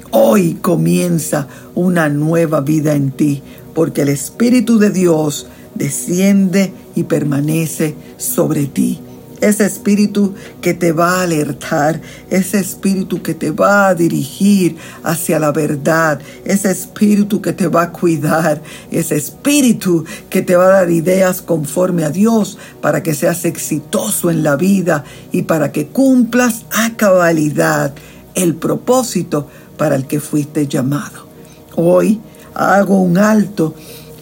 hoy 0.09 0.55
comienza 0.55 1.47
una 1.75 2.09
nueva 2.09 2.61
vida 2.61 2.95
en 2.95 3.11
ti, 3.11 3.43
porque 3.73 4.01
el 4.01 4.09
Espíritu 4.09 4.79
de 4.79 4.89
Dios 4.89 5.47
desciende 5.75 6.73
y 6.95 7.03
permanece 7.03 7.95
sobre 8.17 8.65
ti 8.67 9.01
ese 9.43 9.65
espíritu 9.65 10.33
que 10.61 10.73
te 10.73 10.93
va 10.93 11.19
a 11.19 11.23
alertar, 11.23 11.99
ese 12.29 12.59
espíritu 12.59 13.21
que 13.21 13.33
te 13.33 13.51
va 13.51 13.89
a 13.89 13.95
dirigir 13.95 14.77
hacia 15.03 15.37
la 15.37 15.51
verdad, 15.51 16.21
ese 16.45 16.71
espíritu 16.71 17.41
que 17.41 17.51
te 17.51 17.67
va 17.67 17.83
a 17.83 17.91
cuidar, 17.91 18.61
ese 18.89 19.15
espíritu 19.15 20.05
que 20.29 20.41
te 20.41 20.55
va 20.55 20.65
a 20.65 20.79
dar 20.79 20.89
ideas 20.89 21.41
conforme 21.41 22.05
a 22.05 22.09
Dios 22.09 22.57
para 22.81 23.03
que 23.03 23.13
seas 23.13 23.43
exitoso 23.43 24.31
en 24.31 24.43
la 24.43 24.55
vida 24.55 25.03
y 25.33 25.41
para 25.41 25.73
que 25.73 25.87
cumplas 25.87 26.65
a 26.71 26.95
cabalidad 26.95 27.93
el 28.35 28.55
propósito 28.55 29.47
para 29.77 29.95
el 29.95 30.07
que 30.07 30.21
fuiste 30.21 30.67
llamado. 30.67 31.27
Hoy 31.75 32.21
hago 32.53 32.99
un 32.99 33.17
alto 33.17 33.73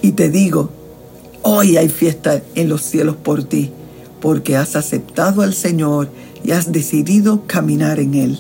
y 0.02 0.14
te 0.14 0.30
digo, 0.30 0.70
hoy 1.42 1.78
hay 1.78 1.90
fiesta 1.90 2.42
en 2.56 2.70
los 2.70 2.82
cielos 2.82 3.16
por 3.16 3.44
ti 3.44 3.72
porque 4.20 4.56
has 4.56 4.76
aceptado 4.76 5.42
al 5.42 5.54
Señor 5.54 6.10
y 6.44 6.52
has 6.52 6.72
decidido 6.72 7.44
caminar 7.48 8.00
en 8.00 8.14
Él. 8.14 8.40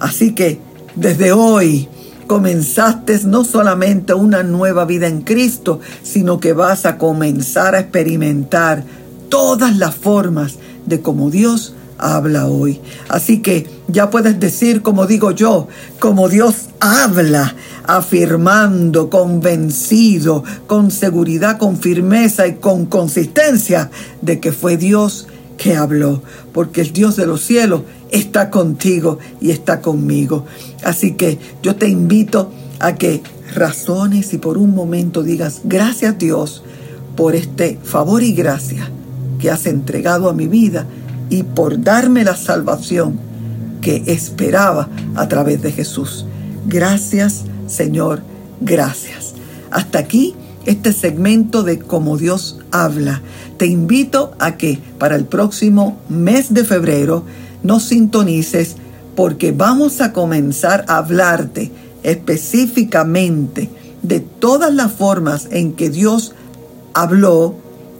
Así 0.00 0.34
que 0.34 0.58
desde 0.96 1.32
hoy 1.32 1.88
comenzaste 2.26 3.20
no 3.24 3.44
solamente 3.44 4.14
una 4.14 4.42
nueva 4.42 4.84
vida 4.84 5.06
en 5.06 5.22
Cristo, 5.22 5.80
sino 6.02 6.40
que 6.40 6.52
vas 6.52 6.84
a 6.84 6.98
comenzar 6.98 7.74
a 7.74 7.80
experimentar 7.80 8.84
todas 9.28 9.76
las 9.76 9.94
formas 9.94 10.58
de 10.86 11.00
cómo 11.00 11.30
Dios 11.30 11.74
habla 11.98 12.46
hoy. 12.46 12.80
Así 13.08 13.40
que 13.40 13.66
ya 13.88 14.10
puedes 14.10 14.38
decir, 14.40 14.82
como 14.82 15.06
digo 15.06 15.30
yo, 15.30 15.68
como 15.98 16.28
Dios 16.28 16.68
habla, 16.80 17.54
afirmando, 17.84 19.10
convencido, 19.10 20.42
con 20.66 20.90
seguridad, 20.90 21.58
con 21.58 21.76
firmeza 21.76 22.46
y 22.46 22.54
con 22.54 22.86
consistencia 22.86 23.90
de 24.22 24.40
que 24.40 24.52
fue 24.52 24.76
Dios 24.76 25.28
que 25.56 25.76
habló, 25.76 26.22
porque 26.52 26.80
el 26.80 26.92
Dios 26.92 27.16
de 27.16 27.26
los 27.26 27.42
cielos 27.42 27.82
está 28.10 28.50
contigo 28.50 29.18
y 29.40 29.50
está 29.50 29.80
conmigo. 29.80 30.46
Así 30.82 31.12
que 31.12 31.38
yo 31.62 31.76
te 31.76 31.88
invito 31.88 32.50
a 32.80 32.94
que 32.94 33.22
razones 33.54 34.32
y 34.34 34.38
por 34.38 34.58
un 34.58 34.74
momento 34.74 35.22
digas, 35.22 35.60
gracias 35.64 36.18
Dios 36.18 36.64
por 37.16 37.34
este 37.34 37.78
favor 37.82 38.22
y 38.22 38.32
gracia 38.32 38.90
que 39.38 39.50
has 39.50 39.66
entregado 39.66 40.28
a 40.28 40.32
mi 40.32 40.46
vida 40.46 40.86
y 41.30 41.42
por 41.42 41.82
darme 41.82 42.24
la 42.24 42.36
salvación 42.36 43.18
que 43.80 44.02
esperaba 44.06 44.88
a 45.14 45.28
través 45.28 45.62
de 45.62 45.70
Jesús. 45.70 46.26
Gracias, 46.66 47.44
Señor, 47.66 48.22
gracias. 48.60 49.34
Hasta 49.70 49.98
aquí 49.98 50.34
este 50.66 50.92
segmento 50.92 51.62
de 51.62 51.78
cómo 51.78 52.16
Dios 52.16 52.60
habla. 52.70 53.22
Te 53.56 53.66
invito 53.66 54.34
a 54.38 54.56
que 54.56 54.78
para 54.98 55.16
el 55.16 55.24
próximo 55.24 55.98
mes 56.08 56.54
de 56.54 56.64
febrero 56.64 57.24
nos 57.62 57.84
sintonices 57.84 58.76
porque 59.14 59.52
vamos 59.52 60.00
a 60.00 60.12
comenzar 60.12 60.84
a 60.88 60.98
hablarte 60.98 61.70
específicamente 62.02 63.70
de 64.02 64.20
todas 64.20 64.72
las 64.72 64.92
formas 64.92 65.48
en 65.50 65.72
que 65.72 65.88
Dios 65.90 66.34
habló 66.92 67.56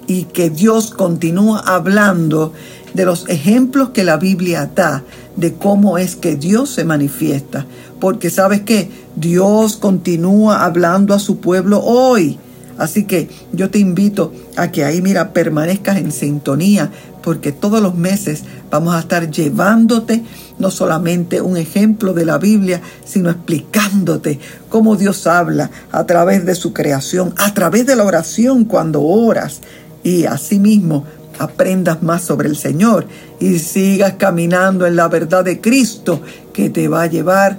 y 0.07 0.25
que 0.25 0.51
Dios 0.51 0.91
continúa 0.91 1.61
hablando 1.61 2.53
de 2.93 3.05
los 3.05 3.29
ejemplos 3.29 3.91
que 3.91 4.05
la 4.05 4.17
Biblia 4.17 4.71
da 4.75 5.03
de 5.37 5.55
cómo 5.55 5.99
es 5.99 6.17
que 6.17 6.37
Dios 6.37 6.71
se 6.71 6.85
manifiesta. 6.85 7.67
Porque 8.01 8.31
sabes 8.31 8.63
que 8.63 8.91
Dios 9.17 9.77
continúa 9.77 10.65
hablando 10.65 11.15
a 11.15 11.19
su 11.19 11.39
pueblo 11.39 11.81
hoy. 11.81 12.39
Así 12.77 13.05
que 13.05 13.29
yo 13.53 13.71
te 13.71 13.79
invito 13.79 14.33
a 14.57 14.73
que 14.73 14.85
ahí, 14.85 15.01
mira, 15.01 15.33
permanezcas 15.33 15.97
en 15.99 16.11
sintonía, 16.11 16.91
porque 17.23 17.53
todos 17.53 17.81
los 17.81 17.95
meses 17.95 18.43
vamos 18.71 18.95
a 18.95 19.01
estar 19.01 19.31
llevándote 19.31 20.25
no 20.59 20.71
solamente 20.71 21.41
un 21.41 21.57
ejemplo 21.57 22.13
de 22.13 22.25
la 22.25 22.39
Biblia, 22.39 22.81
sino 23.05 23.31
explicándote 23.31 24.41
cómo 24.69 24.97
Dios 24.97 25.27
habla 25.27 25.71
a 25.93 26.05
través 26.05 26.45
de 26.45 26.55
su 26.55 26.73
creación, 26.73 27.33
a 27.37 27.55
través 27.55 27.87
de 27.87 27.97
la 27.97 28.05
oración 28.05 28.65
cuando 28.65 29.03
oras 29.03 29.61
y 30.03 30.27
asimismo 30.27 31.05
aprendas 31.39 32.03
más 32.03 32.23
sobre 32.23 32.49
el 32.49 32.57
Señor 32.57 33.07
y 33.41 33.59
sigas 33.59 34.15
caminando 34.15 34.87
en 34.87 34.97
la 34.97 35.09
verdad 35.09 35.45
de 35.45 35.61
Cristo 35.61 36.21
que 36.53 36.71
te 36.71 36.89
va 36.89 37.03
a 37.03 37.07
llevar 37.07 37.59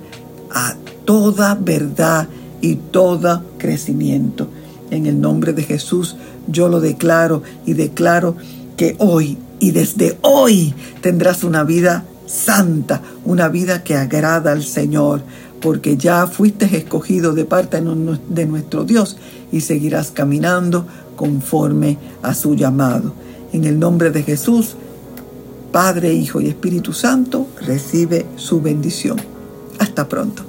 a 0.52 0.76
toda 1.06 1.56
verdad 1.56 2.28
y 2.62 2.76
todo 2.76 3.44
crecimiento. 3.58 4.48
En 4.92 5.06
el 5.06 5.20
nombre 5.20 5.54
de 5.54 5.64
Jesús 5.64 6.16
yo 6.48 6.70
lo 6.70 6.80
declaro 6.80 7.44
y 7.66 7.74
declaro 7.74 8.36
que 8.78 8.96
hoy 9.00 9.38
y 9.60 9.72
desde 9.72 10.18
hoy 10.22 10.74
tendrás 11.02 11.44
una 11.44 11.64
vida 11.64 12.06
santa, 12.26 13.02
una 13.24 13.48
vida 13.50 13.84
que 13.84 13.96
agrada 13.96 14.52
al 14.52 14.64
Señor, 14.64 15.22
porque 15.62 15.98
ya 15.98 16.28
fuiste 16.28 16.66
escogido 16.78 17.34
de 17.34 17.46
parte 17.46 17.82
de 17.82 18.46
nuestro 18.46 18.84
Dios 18.84 19.18
y 19.52 19.62
seguirás 19.62 20.12
caminando 20.12 20.86
conforme 21.16 21.98
a 22.22 22.34
su 22.34 22.56
llamado. 22.56 23.14
En 23.56 23.64
el 23.64 23.80
nombre 23.80 24.12
de 24.12 24.22
Jesús, 24.22 24.76
Padre, 25.72 26.14
Hijo 26.14 26.42
y 26.42 26.50
Espíritu 26.50 26.92
Santo, 26.92 27.48
recibe 27.62 28.26
su 28.36 28.60
bendición. 28.60 29.16
Hasta 29.80 30.10
pronto. 30.10 30.45